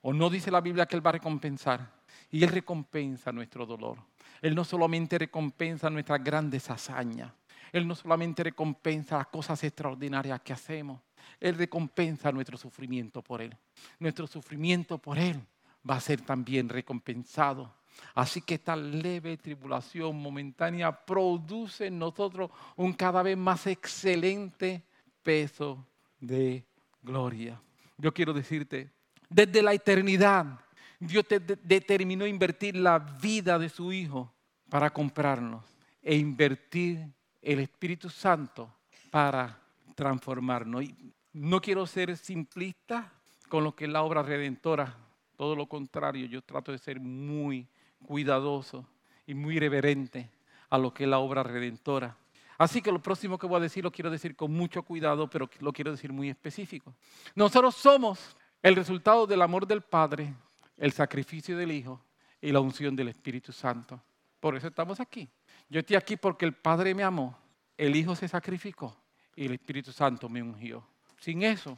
[0.02, 1.92] ¿O no dice la Biblia que Él va a recompensar?
[2.32, 3.98] Y Él recompensa nuestro dolor.
[4.42, 7.32] Él no solamente recompensa nuestras grandes hazañas.
[7.72, 11.00] Él no solamente recompensa las cosas extraordinarias que hacemos.
[11.44, 13.54] Él recompensa nuestro sufrimiento por Él.
[14.00, 15.42] Nuestro sufrimiento por Él
[15.88, 17.70] va a ser también recompensado.
[18.16, 24.84] Así que esta leve tribulación momentánea produce en nosotros un cada vez más excelente
[25.22, 25.86] peso
[26.18, 26.64] de
[27.02, 27.62] gloria.
[27.98, 28.90] Yo quiero decirte,
[29.30, 30.62] desde la eternidad,
[30.98, 31.26] Dios
[31.62, 34.34] determinó invertir la vida de su Hijo
[34.70, 35.66] para comprarnos
[36.02, 37.06] e invertir
[37.42, 38.74] el Espíritu Santo
[39.12, 39.60] para
[39.94, 40.86] transformarnos.
[41.34, 43.12] No quiero ser simplista
[43.50, 44.96] con lo que es la obra redentora,
[45.36, 47.68] todo lo contrario, yo trato de ser muy
[48.06, 48.86] cuidadoso
[49.26, 50.30] y muy reverente
[50.70, 52.16] a lo que es la obra redentora.
[52.58, 55.50] Así que lo próximo que voy a decir lo quiero decir con mucho cuidado, pero
[55.60, 56.94] lo quiero decir muy específico.
[57.36, 60.34] Nosotros somos el resultado del amor del Padre,
[60.78, 62.00] el sacrificio del Hijo
[62.42, 64.00] y la unción del Espíritu Santo.
[64.40, 65.28] Por eso estamos aquí.
[65.70, 67.38] Yo estoy aquí porque el Padre me amó,
[67.78, 68.96] el Hijo se sacrificó
[69.36, 70.93] y el Espíritu Santo me ungió.
[71.24, 71.78] Sin eso,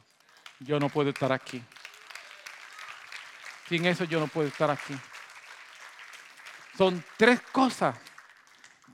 [0.58, 1.62] yo no puedo estar aquí.
[3.68, 4.92] Sin eso yo no puedo estar aquí.
[6.76, 7.96] Son tres cosas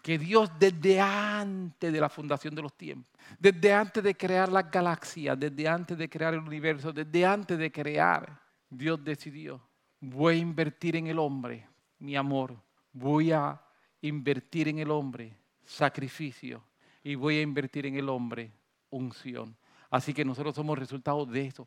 [0.03, 4.71] que Dios desde antes de la fundación de los tiempos, desde antes de crear las
[4.71, 8.39] galaxias, desde antes de crear el universo, desde antes de crear,
[8.69, 9.59] Dios decidió,
[10.01, 11.67] voy a invertir en el hombre
[11.99, 13.59] mi amor, voy a
[14.03, 15.35] invertir en el hombre
[15.65, 16.63] sacrificio
[17.03, 18.53] y voy a invertir en el hombre
[18.91, 19.57] unción.
[19.93, 21.67] Así que nosotros somos resultado de eso.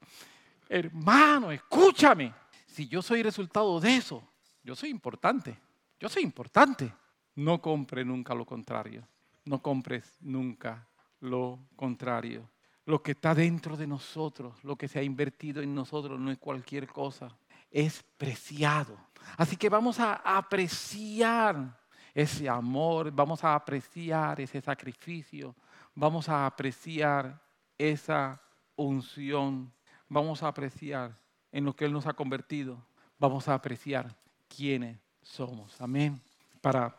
[0.67, 2.33] Hermano, escúchame.
[2.65, 4.27] Si yo soy resultado de eso,
[4.63, 5.55] yo soy importante.
[5.99, 6.91] Yo soy importante.
[7.35, 9.07] No compre nunca lo contrario.
[9.45, 10.87] No compres nunca
[11.19, 12.49] lo contrario.
[12.87, 16.39] Lo que está dentro de nosotros, lo que se ha invertido en nosotros, no es
[16.39, 17.29] cualquier cosa.
[17.69, 18.97] Es preciado.
[19.37, 21.79] Así que vamos a apreciar
[22.11, 25.55] ese amor, vamos a apreciar ese sacrificio,
[25.93, 27.44] vamos a apreciar
[27.77, 28.41] esa
[28.75, 29.71] unción,
[30.09, 31.17] vamos a apreciar
[31.51, 32.85] en lo que Él nos ha convertido,
[33.17, 34.15] vamos a apreciar
[34.47, 35.79] quiénes somos.
[35.81, 36.21] Amén.
[36.61, 36.97] Para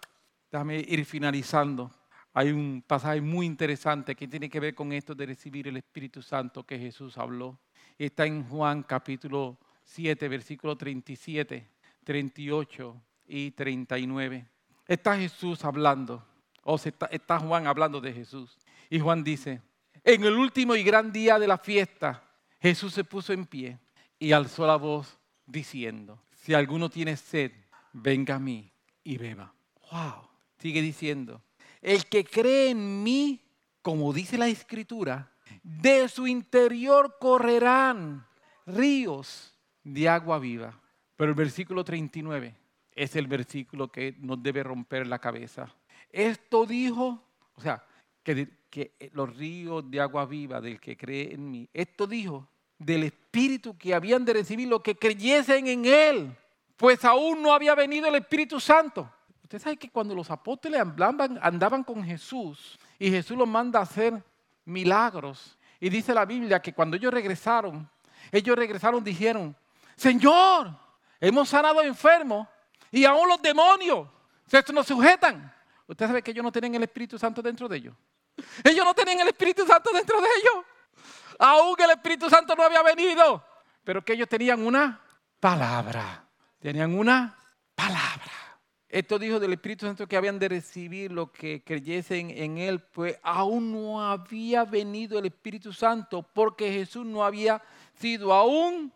[0.50, 1.90] déjame ir finalizando.
[2.32, 6.22] Hay un pasaje muy interesante que tiene que ver con esto de recibir el Espíritu
[6.22, 7.58] Santo que Jesús habló.
[7.98, 11.68] Está en Juan capítulo 7, versículo 37,
[12.04, 14.46] 38 y 39.
[14.86, 16.24] Está Jesús hablando,
[16.62, 18.58] o está, está Juan hablando de Jesús.
[18.90, 19.60] Y Juan dice,
[20.06, 22.22] en el último y gran día de la fiesta,
[22.60, 23.78] Jesús se puso en pie
[24.20, 27.50] y alzó la voz diciendo, si alguno tiene sed,
[27.92, 29.52] venga a mí y beba.
[29.90, 30.28] Wow.
[30.58, 31.42] Sigue diciendo,
[31.82, 33.42] el que cree en mí,
[33.82, 35.32] como dice la escritura,
[35.62, 38.26] de su interior correrán
[38.64, 40.80] ríos de agua viva.
[41.16, 42.54] Pero el versículo 39
[42.92, 45.74] es el versículo que nos debe romper la cabeza.
[46.10, 47.22] Esto dijo,
[47.54, 47.84] o sea,
[48.70, 52.48] que, los ríos de agua viva del que cree en mí, esto dijo
[52.78, 56.36] del Espíritu que habían de recibir los que creyesen en Él,
[56.76, 59.10] pues aún no había venido el Espíritu Santo.
[59.44, 64.22] Usted sabe que cuando los apóstoles andaban, con Jesús y Jesús los manda a hacer
[64.64, 67.88] milagros, y dice la Biblia que cuando ellos regresaron,
[68.32, 69.54] ellos regresaron dijeron,
[69.94, 70.76] Señor,
[71.20, 72.48] hemos sanado enfermos
[72.90, 74.08] y aún los demonios
[74.46, 75.54] se nos sujetan.
[75.86, 77.94] Usted sabe que ellos no tienen el Espíritu Santo dentro de ellos.
[78.64, 80.64] Ellos no tenían el Espíritu Santo dentro de ellos.
[81.38, 83.44] Aún el Espíritu Santo no había venido.
[83.84, 85.00] Pero que ellos tenían una
[85.40, 86.24] palabra.
[86.58, 87.36] Tenían una
[87.74, 88.32] palabra.
[88.88, 93.18] Esto dijo del Espíritu Santo que habían de recibir lo que creyesen en Él, pues
[93.22, 97.60] aún no había venido el Espíritu Santo porque Jesús no había
[97.94, 98.92] sido aún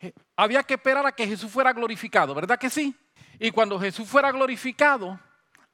[0.00, 2.94] eh, había que esperar a que Jesús fuera glorificado, ¿verdad que sí?
[3.38, 5.18] Y cuando Jesús fuera glorificado,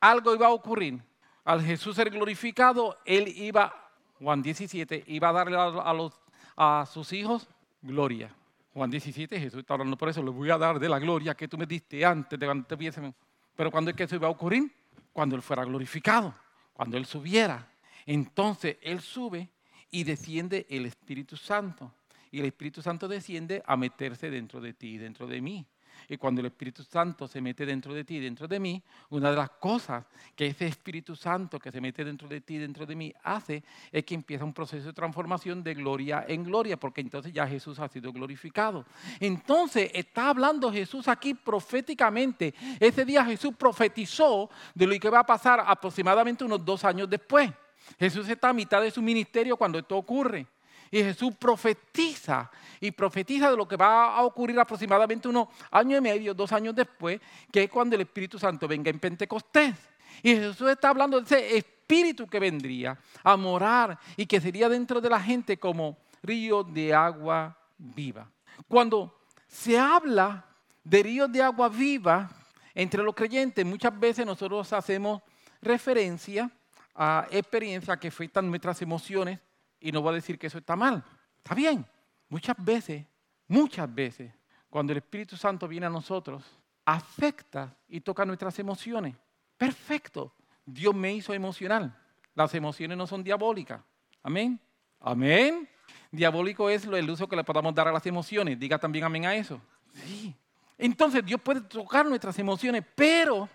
[0.01, 1.03] algo iba a ocurrir.
[1.45, 6.13] Al Jesús ser glorificado, él iba, Juan 17, iba a darle a, los,
[6.57, 7.49] a sus hijos
[7.83, 8.35] gloria.
[8.73, 11.47] Juan 17, Jesús está hablando por eso, le voy a dar de la gloria que
[11.47, 13.15] tú me diste antes de cuando te viesen.
[13.55, 14.73] Pero cuando es que eso iba a ocurrir?
[15.13, 16.35] Cuando él fuera glorificado,
[16.73, 17.71] cuando él subiera.
[18.05, 19.49] Entonces él sube
[19.91, 21.93] y desciende el Espíritu Santo
[22.35, 25.65] y el Espíritu Santo desciende a meterse dentro de ti dentro de mí.
[26.09, 29.37] Y cuando el Espíritu Santo se mete dentro de ti dentro de mí, una de
[29.37, 33.13] las cosas que ese Espíritu Santo que se mete dentro de ti dentro de mí
[33.23, 37.47] hace es que empieza un proceso de transformación de gloria en gloria, porque entonces ya
[37.47, 38.85] Jesús ha sido glorificado.
[39.21, 42.55] Entonces está hablando Jesús aquí proféticamente.
[42.81, 47.51] Ese día Jesús profetizó de lo que va a pasar aproximadamente unos dos años después.
[47.99, 50.47] Jesús está a mitad de su ministerio cuando esto ocurre.
[50.95, 56.01] Y Jesús profetiza y profetiza de lo que va a ocurrir aproximadamente unos años y
[56.01, 57.21] medio, dos años después,
[57.51, 59.75] que es cuando el Espíritu Santo venga en Pentecostés.
[60.23, 65.01] Y Jesús está hablando de ese espíritu que vendría a morar y que sería dentro
[65.01, 68.31] de la gente como río de agua viva.
[68.69, 69.19] Cuando
[69.49, 70.47] se habla
[70.85, 72.31] de ríos de agua viva
[72.73, 75.23] entre los creyentes, muchas veces nosotros hacemos
[75.61, 76.49] referencia
[76.95, 79.41] a experiencias que afectan nuestras emociones,
[79.85, 81.05] y no voy a decir que eso está mal.
[81.37, 81.87] Está bien.
[82.31, 83.05] Muchas veces,
[83.47, 84.33] muchas veces,
[84.71, 86.43] cuando el Espíritu Santo viene a nosotros,
[86.87, 89.15] afecta y toca nuestras emociones.
[89.59, 90.33] Perfecto.
[90.65, 91.95] Dios me hizo emocional.
[92.35, 93.83] Las emociones no son diabólicas.
[94.23, 94.59] Amén.
[95.01, 95.69] Amén.
[96.11, 98.59] Diabólico es el uso que le podamos dar a las emociones.
[98.59, 99.61] Diga también amén a eso.
[99.93, 100.35] Sí.
[100.79, 103.51] Entonces Dios puede tocar nuestras emociones, pero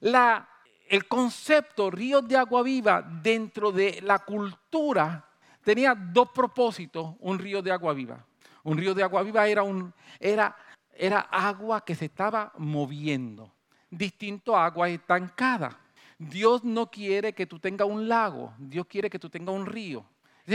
[0.00, 0.48] la,
[0.88, 5.27] el concepto ríos de agua viva dentro de la cultura
[5.64, 8.24] tenía dos propósitos un río de agua viva.
[8.64, 10.56] Un río de agua viva era, un, era,
[10.92, 13.52] era agua que se estaba moviendo,
[13.90, 15.78] distinto a agua estancada.
[16.18, 20.04] Dios no quiere que tú tengas un lago, Dios quiere que tú tengas un río.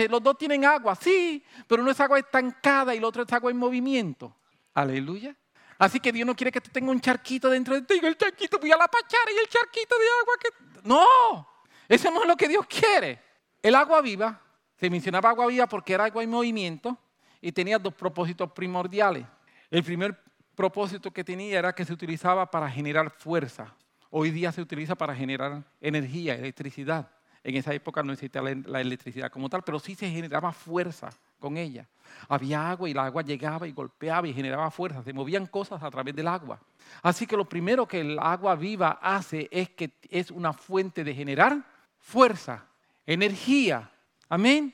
[0.09, 3.51] Los dos tienen agua, sí, pero uno es agua estancada y el otro es agua
[3.51, 4.35] en movimiento.
[4.73, 5.35] Aleluya.
[5.77, 8.57] Así que Dios no quiere que tú tengas un charquito dentro de ti, el charquito
[8.59, 10.87] voy a la pachara y el charquito de agua que...
[10.87, 11.47] No,
[11.87, 13.21] eso no es lo que Dios quiere.
[13.61, 14.41] El agua viva,
[14.83, 16.97] se mencionaba agua viva porque era agua en movimiento
[17.39, 19.25] y tenía dos propósitos primordiales.
[19.71, 20.19] El primer
[20.55, 23.73] propósito que tenía era que se utilizaba para generar fuerza.
[24.09, 27.09] Hoy día se utiliza para generar energía, electricidad.
[27.45, 31.55] En esa época no existía la electricidad como tal, pero sí se generaba fuerza con
[31.55, 31.87] ella.
[32.27, 35.01] Había agua y el agua llegaba y golpeaba y generaba fuerza.
[35.01, 36.59] Se movían cosas a través del agua.
[37.01, 41.15] Así que lo primero que el agua viva hace es que es una fuente de
[41.15, 41.63] generar
[42.01, 42.65] fuerza,
[43.05, 43.89] energía.
[44.29, 44.73] Amén.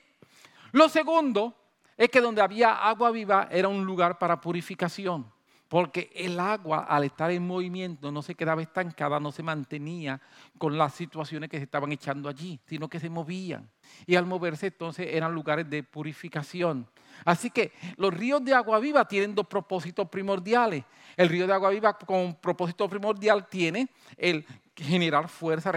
[0.72, 1.56] Lo segundo
[1.98, 5.32] es que donde había agua viva era un lugar para purificación.
[5.70, 10.20] Porque el agua, al estar en movimiento, no se quedaba estancada, no se mantenía
[10.58, 13.70] con las situaciones que se estaban echando allí, sino que se movían.
[14.08, 16.88] Y al moverse, entonces, eran lugares de purificación.
[17.24, 20.84] Así que los ríos de agua viva tienen dos propósitos primordiales.
[21.16, 24.44] El río de agua viva con propósito primordial tiene el
[24.80, 25.72] generar fuerza,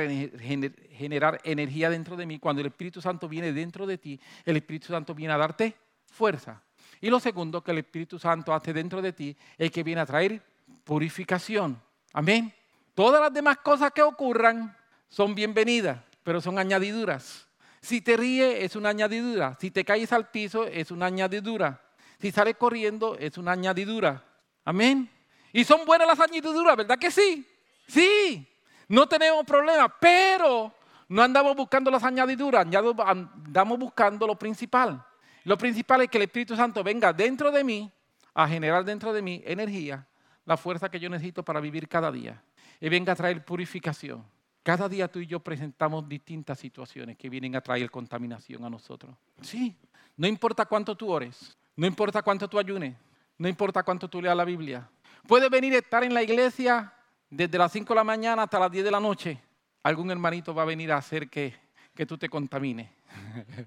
[0.93, 2.39] generar energía dentro de mí.
[2.39, 5.75] Cuando el Espíritu Santo viene dentro de ti, el Espíritu Santo viene a darte
[6.07, 6.63] fuerza.
[7.01, 10.07] Y lo segundo que el Espíritu Santo hace dentro de ti es que viene a
[10.07, 10.43] traer
[10.85, 11.81] purificación.
[12.13, 12.53] Amén.
[12.95, 14.77] Todas las demás cosas que ocurran
[15.09, 17.47] son bienvenidas, pero son añadiduras.
[17.81, 19.57] Si te ríes es una añadidura.
[19.61, 21.81] Si te caes al piso es una añadidura.
[22.21, 24.25] Si sales corriendo es una añadidura.
[24.65, 25.11] Amén.
[25.53, 27.45] Y son buenas las añadiduras, ¿verdad que sí?
[27.89, 28.49] Sí.
[28.93, 30.71] No tenemos problema, pero
[31.09, 35.03] no andamos buscando las añadiduras, andamos buscando lo principal.
[35.45, 37.91] Lo principal es que el Espíritu Santo venga dentro de mí
[38.35, 40.07] a generar dentro de mí energía,
[40.45, 42.43] la fuerza que yo necesito para vivir cada día.
[42.83, 44.23] Y venga a traer purificación.
[44.63, 49.17] Cada día tú y yo presentamos distintas situaciones que vienen a traer contaminación a nosotros.
[49.41, 49.75] Sí,
[50.19, 52.95] no importa cuánto tú ores, no importa cuánto tú ayunes,
[53.39, 54.87] no importa cuánto tú leas la Biblia.
[55.27, 56.93] Puedes venir a estar en la iglesia
[57.33, 59.41] desde las 5 de la mañana hasta las 10 de la noche.
[59.83, 61.55] Algún hermanito va a venir a hacer que,
[61.95, 62.91] que tú te contamines.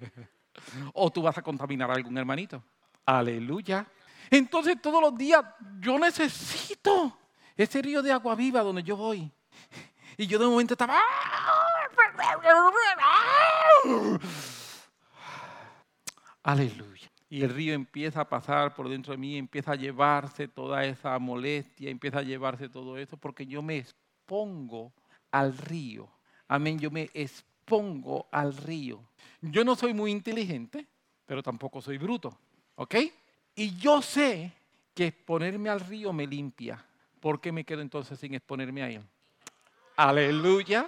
[0.93, 2.63] o tú vas a contaminar a algún hermanito.
[3.05, 3.87] Aleluya.
[4.29, 5.43] Entonces todos los días
[5.79, 7.17] yo necesito
[7.57, 9.31] ese río de agua viva donde yo voy.
[10.15, 11.01] Y yo de momento estaba...
[16.43, 16.94] Aleluya.
[17.29, 21.17] Y el río empieza a pasar por dentro de mí, empieza a llevarse toda esa
[21.17, 24.93] molestia, empieza a llevarse todo eso, porque yo me expongo
[25.31, 26.09] al río.
[26.47, 29.03] Amén, yo me expongo al río.
[29.41, 30.85] Yo no soy muy inteligente,
[31.25, 32.37] pero tampoco soy bruto.
[32.75, 32.95] ¿Ok?
[33.55, 34.53] Y yo sé
[34.93, 36.83] que exponerme al río me limpia.
[37.19, 39.03] ¿Por qué me quedo entonces sin exponerme a él?
[39.95, 40.87] Aleluya.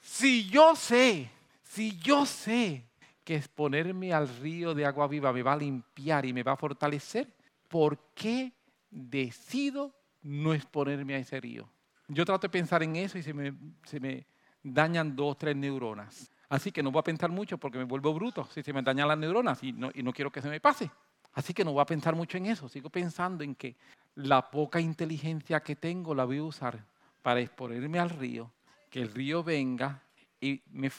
[0.00, 1.30] Si yo sé,
[1.62, 2.84] si yo sé
[3.24, 6.56] que exponerme al río de agua viva me va a limpiar y me va a
[6.56, 7.28] fortalecer,
[7.68, 8.52] ¿por qué
[8.90, 11.68] decido no exponerme a ese río?
[12.08, 13.54] Yo trato de pensar en eso y se me,
[13.84, 14.26] se me
[14.62, 16.30] dañan dos, tres neuronas.
[16.48, 19.08] Así que no voy a pensar mucho porque me vuelvo bruto si se me dañan
[19.08, 20.90] las neuronas y no, y no quiero que se me pase.
[21.34, 22.68] Así que no voy a pensar mucho en eso.
[22.68, 23.76] Sigo pensando en que
[24.16, 26.84] la poca inteligencia que tengo la voy a usar
[27.22, 28.50] para exponerme al río,
[28.90, 30.02] que el río venga
[30.40, 30.90] y me,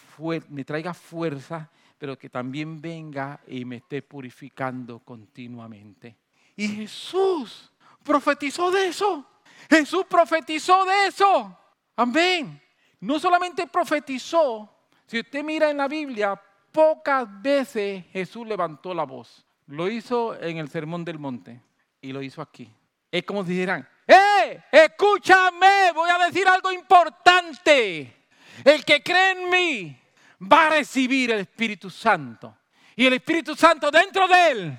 [0.50, 1.70] me traiga fuerza,
[2.04, 6.18] pero que también venga y me esté purificando continuamente.
[6.54, 7.72] Y Jesús
[8.04, 9.26] profetizó de eso.
[9.70, 11.58] Jesús profetizó de eso.
[11.96, 12.62] Amén.
[13.00, 14.70] No solamente profetizó,
[15.08, 16.38] si usted mira en la Biblia,
[16.74, 19.46] pocas veces Jesús levantó la voz.
[19.68, 21.62] Lo hizo en el Sermón del Monte
[22.02, 22.70] y lo hizo aquí.
[23.10, 24.62] Es como si dijeran, ¡eh!
[24.70, 28.26] Escúchame, voy a decir algo importante.
[28.66, 30.03] El que cree en mí
[30.52, 32.58] va a recibir el Espíritu Santo.
[32.96, 34.78] Y el Espíritu Santo dentro de él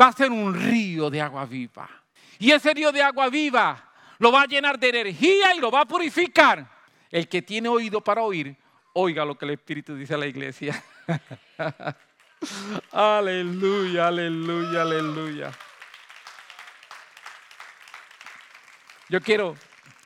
[0.00, 1.88] va a ser un río de agua viva.
[2.38, 5.82] Y ese río de agua viva lo va a llenar de energía y lo va
[5.82, 6.66] a purificar.
[7.10, 8.56] El que tiene oído para oír,
[8.94, 10.82] oiga lo que el Espíritu dice a la iglesia.
[12.92, 15.52] aleluya, aleluya, aleluya.
[19.08, 19.56] Yo quiero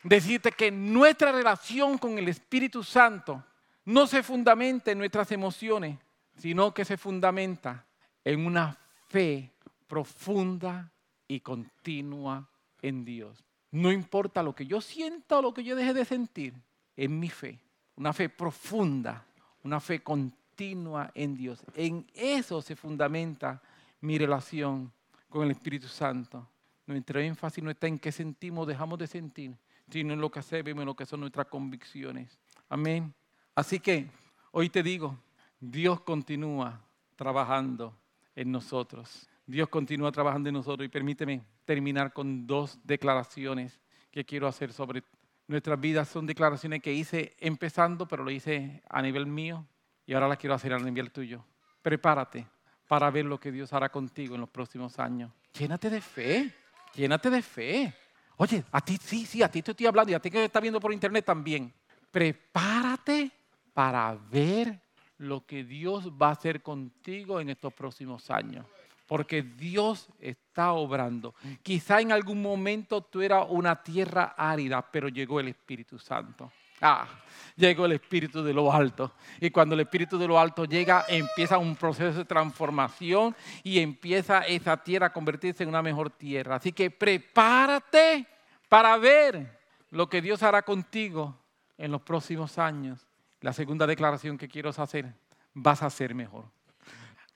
[0.02, 3.44] decirte que nuestra relación con el Espíritu Santo
[3.86, 5.98] no se fundamenta en nuestras emociones,
[6.36, 7.86] sino que se fundamenta
[8.22, 8.78] en una
[9.08, 9.52] fe
[9.86, 10.92] profunda
[11.26, 12.48] y continua
[12.82, 13.42] en Dios.
[13.70, 16.54] No importa lo que yo sienta o lo que yo deje de sentir,
[16.96, 17.58] en mi fe
[17.96, 19.26] una fe profunda,
[19.64, 21.64] una fe continua en Dios.
[21.74, 23.60] En eso se fundamenta
[24.00, 24.92] mi relación
[25.28, 26.48] con el Espíritu Santo.
[26.86, 29.56] Nuestro énfasis no está en qué sentimos, dejamos de sentir,
[29.90, 32.38] sino en lo que hacemos, en lo que son nuestras convicciones.
[32.68, 33.12] Amén.
[33.56, 34.06] Así que
[34.52, 35.18] hoy te digo,
[35.58, 36.78] Dios continúa
[37.16, 37.96] trabajando
[38.34, 39.26] en nosotros.
[39.46, 43.80] Dios continúa trabajando en nosotros y permíteme terminar con dos declaraciones
[44.10, 45.02] que quiero hacer sobre
[45.48, 46.06] nuestras vidas.
[46.06, 49.66] Son declaraciones que hice empezando, pero lo hice a nivel mío
[50.04, 51.42] y ahora las quiero hacer a nivel tuyo.
[51.80, 52.46] Prepárate
[52.86, 55.32] para ver lo que Dios hará contigo en los próximos años.
[55.58, 56.54] Llénate de fe,
[56.94, 57.94] llénate de fe.
[58.36, 60.60] Oye, a ti sí, sí, a ti te estoy hablando y a ti que estás
[60.60, 61.72] viendo por internet también.
[62.10, 63.32] Prepárate
[63.76, 64.80] para ver
[65.18, 68.64] lo que Dios va a hacer contigo en estos próximos años.
[69.06, 71.34] Porque Dios está obrando.
[71.62, 76.50] Quizá en algún momento tú eras una tierra árida, pero llegó el Espíritu Santo.
[76.80, 77.06] Ah,
[77.54, 79.12] llegó el Espíritu de lo alto.
[79.42, 84.38] Y cuando el Espíritu de lo alto llega, empieza un proceso de transformación y empieza
[84.46, 86.56] esa tierra a convertirse en una mejor tierra.
[86.56, 88.26] Así que prepárate
[88.70, 89.60] para ver
[89.90, 91.36] lo que Dios hará contigo
[91.76, 93.06] en los próximos años.
[93.40, 95.12] La segunda declaración que quiero hacer,
[95.54, 96.44] vas a ser mejor.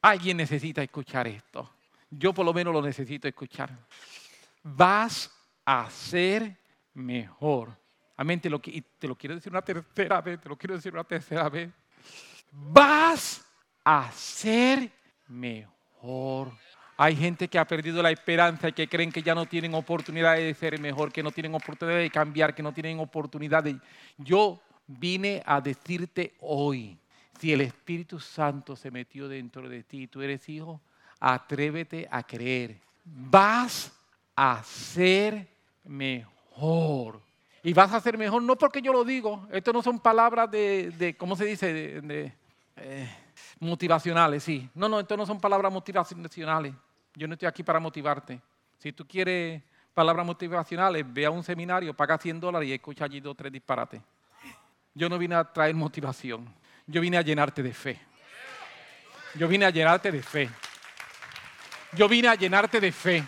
[0.03, 1.70] Alguien necesita escuchar esto.
[2.11, 3.70] Yo por lo menos lo necesito escuchar.
[4.62, 5.30] Vas
[5.64, 6.57] a ser
[6.94, 7.76] mejor.
[8.16, 11.05] Amén, te lo, te lo quiero decir una tercera vez, te lo quiero decir una
[11.05, 11.70] tercera vez.
[12.51, 13.44] Vas
[13.84, 14.90] a ser
[15.28, 16.53] mejor.
[16.96, 20.34] Hay gente que ha perdido la esperanza y que creen que ya no tienen oportunidad
[20.36, 23.78] de ser mejor, que no tienen oportunidad de cambiar, que no tienen oportunidad de...
[24.18, 24.61] Yo
[24.99, 26.99] vine a decirte hoy,
[27.38, 30.80] si el Espíritu Santo se metió dentro de ti, tú eres hijo,
[31.18, 32.78] atrévete a creer.
[33.05, 33.93] Vas
[34.34, 35.47] a ser
[35.84, 37.20] mejor.
[37.62, 41.14] Y vas a ser mejor, no porque yo lo digo, esto no son palabras de,
[41.18, 41.72] ¿cómo se dice?
[41.72, 42.32] De,
[42.76, 43.09] eh,
[43.59, 44.68] motivacionales, sí.
[44.74, 46.74] No, no, esto no son palabras motivacionales.
[47.14, 48.41] Yo no estoy aquí para motivarte.
[48.78, 49.62] Si tú quieres
[49.93, 54.01] palabras motivacionales, ve a un seminario, paga 100 dólares y escucha allí dos tres disparates.
[55.01, 56.46] Yo no vine a traer motivación,
[56.86, 57.98] yo vine a llenarte de fe.
[59.34, 60.51] Yo vine a llenarte de fe.
[61.92, 63.24] Yo vine a llenarte de fe.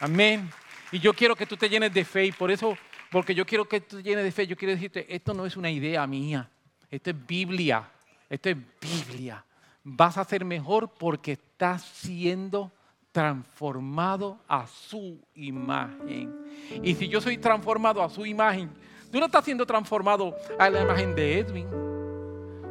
[0.00, 0.50] Amén.
[0.92, 2.74] Y yo quiero que tú te llenes de fe y por eso,
[3.10, 5.58] porque yo quiero que tú te llenes de fe, yo quiero decirte, esto no es
[5.58, 6.48] una idea mía,
[6.90, 7.86] esto es Biblia,
[8.30, 9.44] esto es Biblia.
[9.84, 12.72] Vas a ser mejor porque estás siendo
[13.12, 16.34] transformado a su imagen.
[16.82, 18.70] Y si yo soy transformado a su imagen,
[19.12, 21.68] tú no estás siendo transformado a la imagen de Edwin.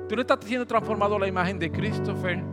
[0.09, 2.43] Tú no estás siendo transformado a la imagen de Christopher.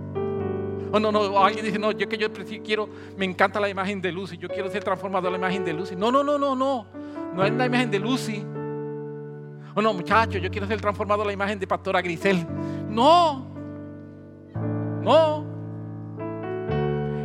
[0.93, 2.28] Oh, no, no, alguien dice, no, yo que yo
[2.64, 5.72] quiero, me encanta la imagen de Lucy, yo quiero ser transformado a la imagen de
[5.72, 5.97] Lucy.
[5.97, 6.86] No, no, no, no, no.
[7.34, 8.45] No es la imagen de Lucy.
[9.74, 12.47] Oh, no, muchachos, yo quiero ser transformado a la imagen de Pastora Grisel.
[12.89, 13.47] No.
[15.03, 15.47] No.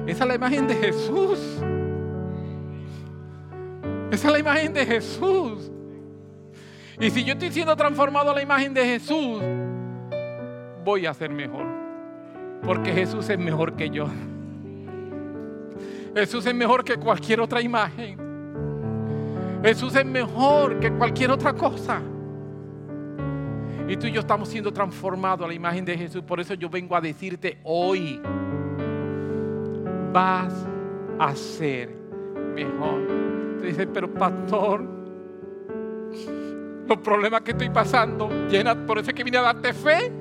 [0.07, 1.39] Esa es la imagen de Jesús.
[4.11, 5.72] Esa es la imagen de Jesús.
[6.99, 9.41] Y si yo estoy siendo transformado a la imagen de Jesús,
[10.83, 11.65] voy a ser mejor.
[12.63, 14.07] Porque Jesús es mejor que yo.
[16.15, 18.17] Jesús es mejor que cualquier otra imagen.
[19.63, 22.01] Jesús es mejor que cualquier otra cosa.
[23.87, 26.21] Y tú y yo estamos siendo transformados a la imagen de Jesús.
[26.23, 28.21] Por eso yo vengo a decirte hoy,
[30.13, 30.53] vas
[31.19, 31.89] a ser
[32.55, 33.01] mejor.
[33.59, 34.85] Te dice, pero pastor,
[36.87, 40.11] los problemas que estoy pasando, llena, por eso es que vine a darte fe.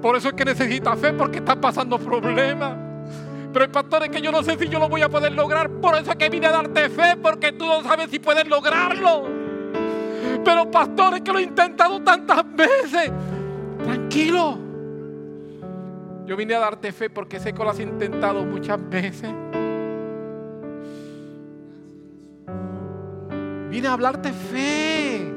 [0.00, 2.76] Por eso es que necesita fe, porque está pasando problemas.
[3.52, 5.70] Pero el pastor es que yo no sé si yo lo voy a poder lograr.
[5.70, 9.24] Por eso es que vine a darte fe, porque tú no sabes si puedes lograrlo.
[10.44, 13.12] Pero pastor, es que lo he intentado tantas veces.
[13.82, 14.58] Tranquilo.
[16.26, 19.30] Yo vine a darte fe porque sé que lo has intentado muchas veces.
[23.70, 25.33] Vine a hablarte fe.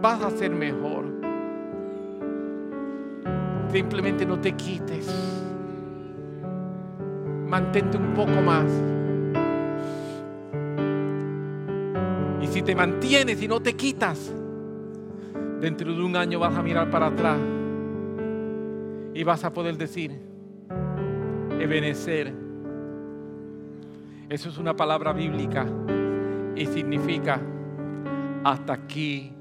[0.00, 1.06] Vas a ser mejor.
[3.72, 5.08] Simplemente no te quites.
[7.48, 8.70] Mantente un poco más.
[12.40, 14.32] Y si te mantienes y no te quitas,
[15.60, 17.38] dentro de un año vas a mirar para atrás
[19.14, 20.12] y vas a poder decir,
[21.58, 22.32] Ebenecer.
[24.28, 25.66] Eso es una palabra bíblica
[26.54, 27.40] y significa,
[28.44, 29.32] hasta aquí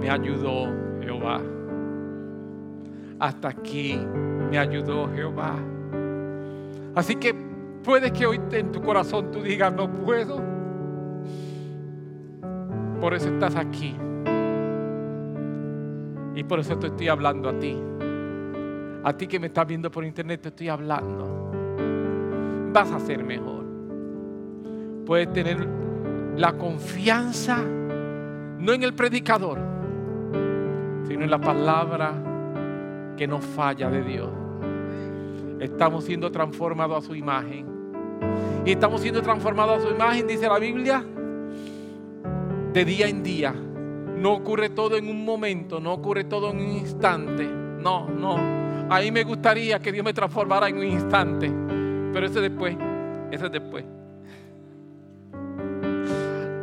[0.00, 0.68] me ayudó
[1.00, 1.40] Jehová
[3.18, 3.98] hasta aquí
[4.50, 5.56] me ayudó Jehová.
[6.94, 7.34] Así que
[7.82, 10.40] puede que hoy en tu corazón tú digas, no puedo.
[13.00, 13.96] Por eso estás aquí.
[16.34, 17.76] Y por eso te estoy hablando a ti.
[19.04, 21.50] A ti que me estás viendo por internet te estoy hablando.
[22.72, 23.64] Vas a ser mejor.
[25.04, 25.66] Puedes tener
[26.36, 27.58] la confianza
[28.58, 29.58] no en el predicador,
[31.08, 32.12] sino en la palabra
[33.16, 34.28] que no falla de Dios.
[35.58, 37.66] Estamos siendo transformados a su imagen.
[38.64, 41.02] Y estamos siendo transformados a su imagen, dice la Biblia,
[42.72, 43.52] de día en día.
[43.52, 47.46] No ocurre todo en un momento, no ocurre todo en un instante.
[47.46, 48.36] No, no.
[48.90, 51.50] Ahí me gustaría que Dios me transformara en un instante.
[52.12, 52.76] Pero ese después,
[53.30, 53.84] ese es después.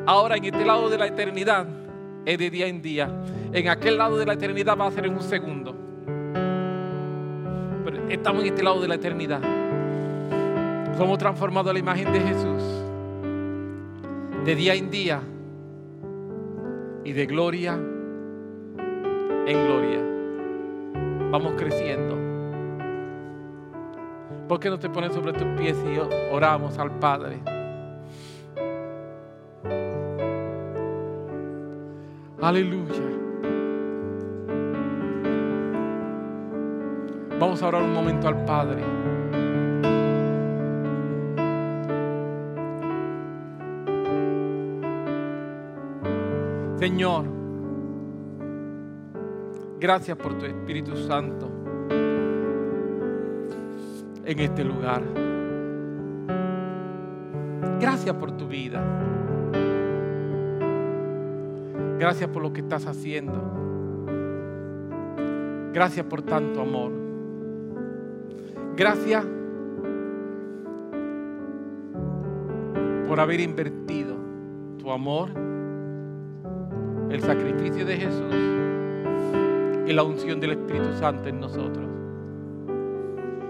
[0.05, 1.65] Ahora en este lado de la eternidad
[2.25, 3.09] es de día en día.
[3.55, 5.73] En aquel lado de la eternidad va a ser en un segundo.
[7.85, 9.39] Pero estamos en este lado de la eternidad.
[10.97, 12.63] Somos transformados a la imagen de Jesús.
[14.43, 15.21] De día en día.
[17.05, 17.79] Y de gloria
[19.47, 20.01] en gloria.
[21.31, 22.17] Vamos creciendo.
[24.49, 25.97] ¿Por qué no te pones sobre tus pies y
[26.33, 27.39] oramos al Padre?
[32.41, 33.24] Aleluya.
[37.45, 38.81] Vamos a orar un momento al Padre.
[46.79, 47.25] Señor,
[49.79, 51.51] gracias por tu Espíritu Santo
[54.25, 55.03] en este lugar.
[57.79, 58.83] Gracias por tu vida.
[61.99, 63.39] Gracias por lo que estás haciendo.
[65.71, 67.04] Gracias por tanto amor.
[68.77, 69.25] Gracias
[73.07, 74.15] por haber invertido
[74.77, 75.29] tu amor,
[77.09, 78.35] el sacrificio de Jesús
[79.87, 81.87] y la unción del Espíritu Santo en nosotros.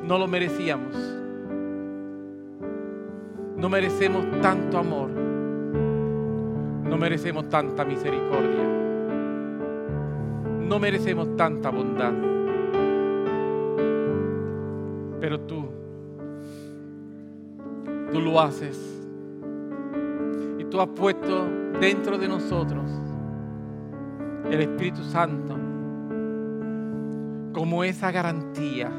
[0.03, 0.95] No lo merecíamos.
[3.57, 5.09] No merecemos tanto amor.
[5.09, 8.63] No merecemos tanta misericordia.
[10.61, 12.13] No merecemos tanta bondad.
[15.26, 15.65] Pero tú,
[18.13, 18.78] tú lo haces.
[20.59, 21.47] Y tú has puesto
[21.82, 22.91] dentro de nosotros
[24.51, 25.57] el Espíritu Santo
[27.53, 28.91] como esa garantía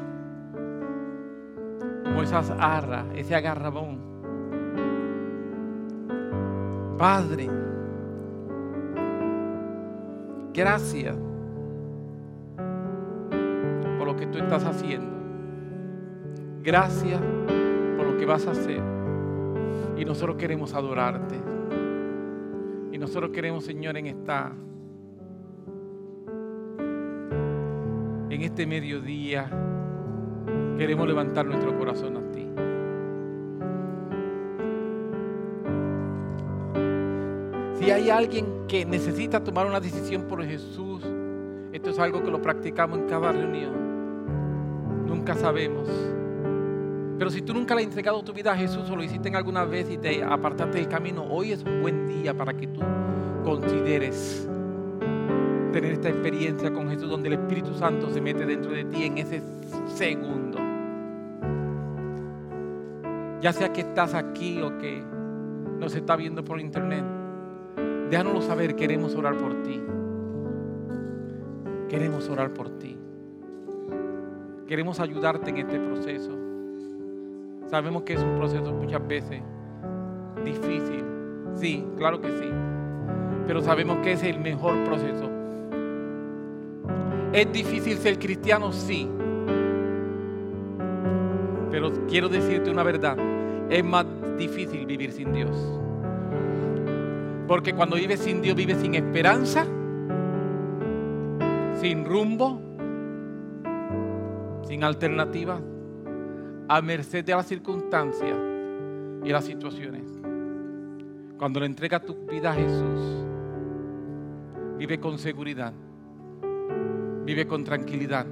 [2.03, 3.99] como esas arras, ese agarrabón.
[6.97, 7.49] Padre,
[10.53, 11.15] gracias
[13.97, 15.16] por lo que tú estás haciendo.
[16.67, 17.21] Gracias
[17.95, 18.81] por lo que vas a hacer.
[19.95, 21.37] Y nosotros queremos adorarte.
[22.91, 24.51] Y nosotros queremos, Señor, en esta
[28.29, 29.49] en este mediodía
[30.77, 32.45] queremos levantar nuestro corazón a ti.
[37.79, 41.01] Si hay alguien que necesita tomar una decisión por Jesús,
[41.71, 43.71] esto es algo que lo practicamos en cada reunión.
[45.07, 46.16] Nunca sabemos.
[47.17, 49.35] Pero si tú nunca le has entregado tu vida a Jesús o lo hiciste en
[49.35, 52.81] alguna vez y te apartaste del camino, hoy es un buen día para que tú
[53.43, 54.47] consideres
[55.71, 59.17] tener esta experiencia con Jesús donde el Espíritu Santo se mete dentro de ti en
[59.17, 59.41] ese
[59.87, 60.59] segundo.
[63.41, 65.03] Ya sea que estás aquí o que
[65.79, 67.03] nos está viendo por internet,
[68.11, 69.81] déjanoslo saber, queremos orar por ti.
[71.89, 72.97] Queremos orar por ti.
[74.67, 76.36] Queremos ayudarte en este proceso.
[77.67, 79.41] Sabemos que es un proceso muchas veces
[80.47, 81.03] difícil.
[81.55, 82.49] Sí, claro que sí.
[83.45, 85.29] Pero sabemos que es el mejor proceso.
[87.33, 88.71] ¿Es difícil ser cristiano?
[88.71, 89.09] Sí.
[91.71, 93.17] Pero quiero decirte una verdad.
[93.69, 94.05] Es más
[94.37, 95.55] difícil vivir sin Dios.
[97.47, 99.65] Porque cuando vives sin Dios, vives sin esperanza,
[101.79, 102.61] sin rumbo,
[104.63, 105.61] sin alternativa,
[106.67, 108.37] a merced de las circunstancias
[109.23, 110.03] y las situaciones.
[111.37, 113.25] Cuando le entregas tu vida a Jesús,
[114.77, 115.73] vive con seguridad,
[117.25, 118.25] vive con tranquilidad,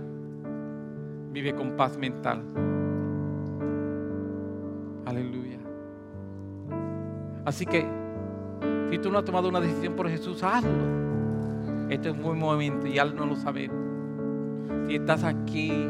[1.32, 2.42] vive con paz mental.
[5.06, 5.60] Aleluya.
[7.46, 7.86] Así que,
[8.90, 11.06] si tú no has tomado una decisión por Jesús, hazlo.
[11.90, 13.70] Este es un buen momento y hazlo saber.
[14.88, 15.88] Si estás aquí,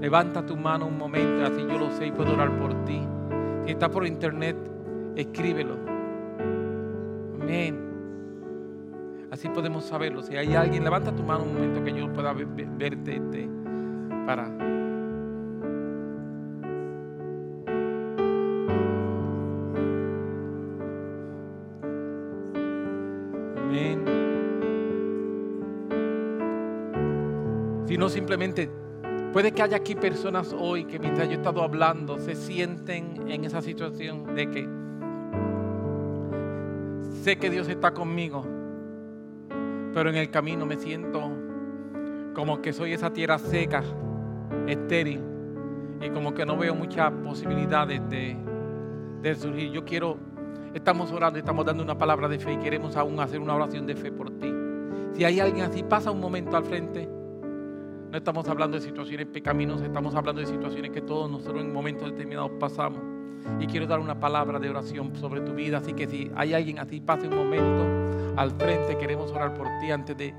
[0.00, 3.00] Levanta tu mano un momento, así yo lo sé y puedo orar por ti.
[3.66, 4.56] Si está por internet,
[5.14, 5.76] escríbelo.
[7.40, 7.78] Amén.
[9.30, 10.22] Así podemos saberlo.
[10.22, 13.48] Si hay alguien, levanta tu mano un momento que yo pueda verte este,
[14.26, 14.50] para
[28.00, 28.70] no simplemente
[29.32, 33.44] puede que haya aquí personas hoy que mientras yo he estado hablando se sienten en
[33.44, 34.68] esa situación de que
[37.22, 38.44] sé que Dios está conmigo,
[39.94, 41.30] pero en el camino me siento
[42.34, 43.82] como que soy esa tierra seca,
[44.66, 45.20] estéril,
[46.00, 49.70] y como que no veo muchas posibilidades de, surgir.
[49.70, 50.16] Yo quiero,
[50.72, 53.96] estamos orando, estamos dando una palabra de fe y queremos aún hacer una oración de
[53.96, 54.52] fe por ti.
[55.12, 57.19] Si hay alguien así, pasa un momento al frente.
[58.10, 62.10] No estamos hablando de situaciones pecaminosas, estamos hablando de situaciones que todos nosotros en momentos
[62.10, 63.00] determinados pasamos.
[63.60, 65.78] Y quiero dar una palabra de oración sobre tu vida.
[65.78, 67.86] Así que si hay alguien así, pase un momento
[68.36, 68.98] al frente.
[68.98, 70.34] Queremos orar por ti antes de,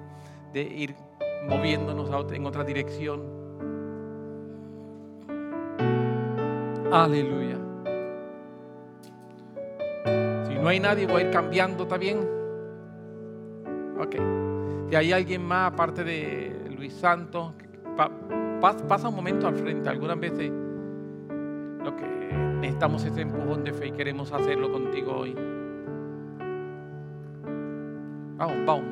[0.51, 0.95] de ir
[1.47, 3.21] moviéndonos en otra dirección.
[6.91, 7.57] Aleluya.
[10.45, 12.19] Si no hay nadie, voy a ir cambiando, ¿está bien?
[13.97, 14.15] Ok.
[14.89, 17.53] Si hay alguien más aparte de Luis Santos,
[18.59, 19.87] pasa un momento al frente.
[19.87, 20.51] Algunas veces
[21.83, 22.07] lo que
[22.59, 25.35] necesitamos es ese empujón de fe y queremos hacerlo contigo hoy.
[28.35, 28.85] Vamos, vamos.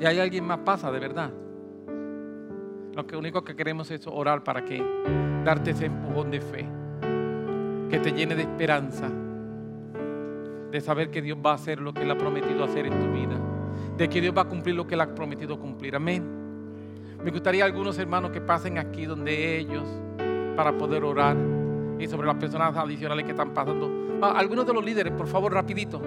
[0.00, 1.30] Y hay alguien más pasa, de verdad.
[2.92, 4.84] Lo que único que queremos es orar para que
[5.44, 6.66] darte ese empujón de fe,
[7.88, 9.08] que te llene de esperanza,
[10.72, 13.12] de saber que Dios va a hacer lo que Él ha prometido hacer en tu
[13.12, 13.38] vida,
[13.96, 15.94] de que Dios va a cumplir lo que Él ha prometido cumplir.
[15.94, 16.24] Amén.
[17.22, 19.84] Me gustaría algunos hermanos que pasen aquí donde ellos
[20.56, 21.36] para poder orar
[21.98, 24.18] y sobre las personas adicionales que están pasando.
[24.34, 26.00] algunos de los líderes, por favor, rapidito.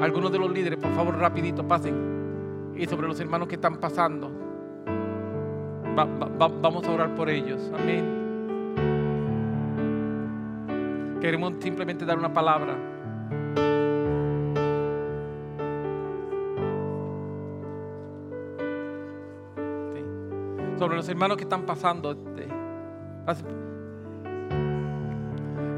[0.00, 2.74] Algunos de los líderes, por favor, rapidito, pasen.
[2.76, 4.30] Y sobre los hermanos que están pasando.
[5.94, 7.70] vamos a orar por ellos.
[7.78, 8.23] Amén.
[11.24, 12.76] Queremos simplemente dar una palabra.
[20.78, 22.12] Sobre los hermanos que están pasando.
[22.12, 22.46] Este,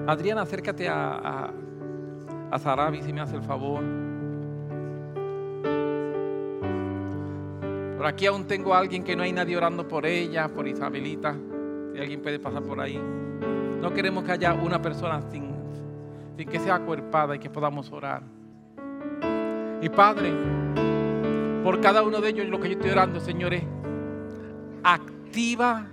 [0.09, 1.53] Adriana, acércate a, a,
[2.51, 3.85] a Sarabi si me hace el favor.
[7.97, 11.37] Por aquí aún tengo a alguien que no hay nadie orando por ella, por Isabelita.
[11.93, 13.01] Si alguien puede pasar por ahí.
[13.81, 15.55] No queremos que haya una persona sin,
[16.37, 18.23] que sea acuerpada y que podamos orar.
[19.81, 20.33] Y Padre,
[21.63, 23.63] por cada uno de ellos lo que yo estoy orando, señores,
[24.83, 25.87] activa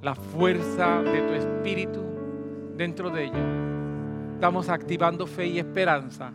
[0.00, 2.00] la fuerza de tu espíritu
[2.76, 3.62] dentro de ellos.
[4.34, 6.32] Estamos activando fe y esperanza.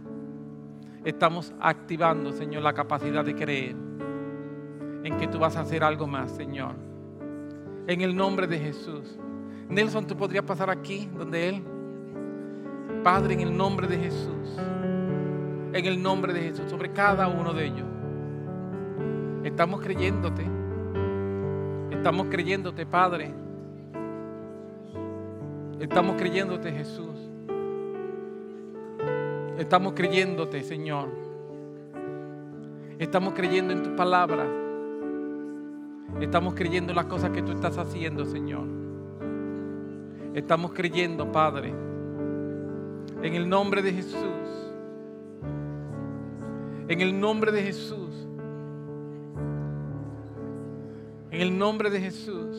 [1.03, 3.75] Estamos activando, Señor, la capacidad de creer
[5.03, 6.75] en que tú vas a hacer algo más, Señor.
[7.87, 9.19] En el nombre de Jesús.
[9.69, 11.63] Nelson, tú podrías pasar aquí donde Él.
[13.03, 14.57] Padre, en el nombre de Jesús.
[15.73, 17.87] En el nombre de Jesús, sobre cada uno de ellos.
[19.43, 20.43] Estamos creyéndote.
[21.91, 23.33] Estamos creyéndote, Padre.
[25.79, 27.29] Estamos creyéndote, Jesús.
[29.57, 31.09] Estamos creyéndote, Señor.
[32.99, 34.45] Estamos creyendo en tu palabra.
[36.19, 38.76] Estamos creyendo en las cosas que tú estás haciendo, Señor.
[40.37, 41.73] Estamos creyendo, Padre,
[43.23, 44.21] en el nombre de Jesús.
[46.87, 48.27] En el nombre de Jesús.
[51.31, 52.55] En el nombre de Jesús.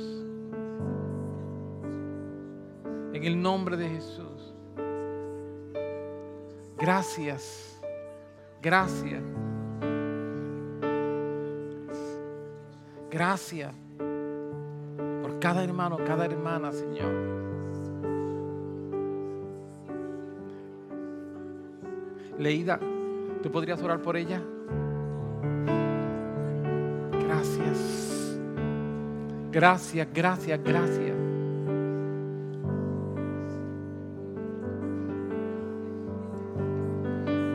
[3.12, 4.54] En el nombre de Jesús.
[6.78, 7.80] Gracias.
[8.60, 9.22] Gracias.
[13.08, 13.72] Gracias
[15.22, 17.47] por cada hermano, cada hermana, Señor.
[22.38, 22.78] Leída,
[23.42, 24.40] ¿tú podrías orar por ella?
[27.24, 28.38] Gracias.
[29.50, 31.16] Gracias, gracias, gracias.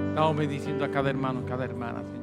[0.10, 2.22] Estamos bendiciendo a cada hermano, cada hermana, Señor.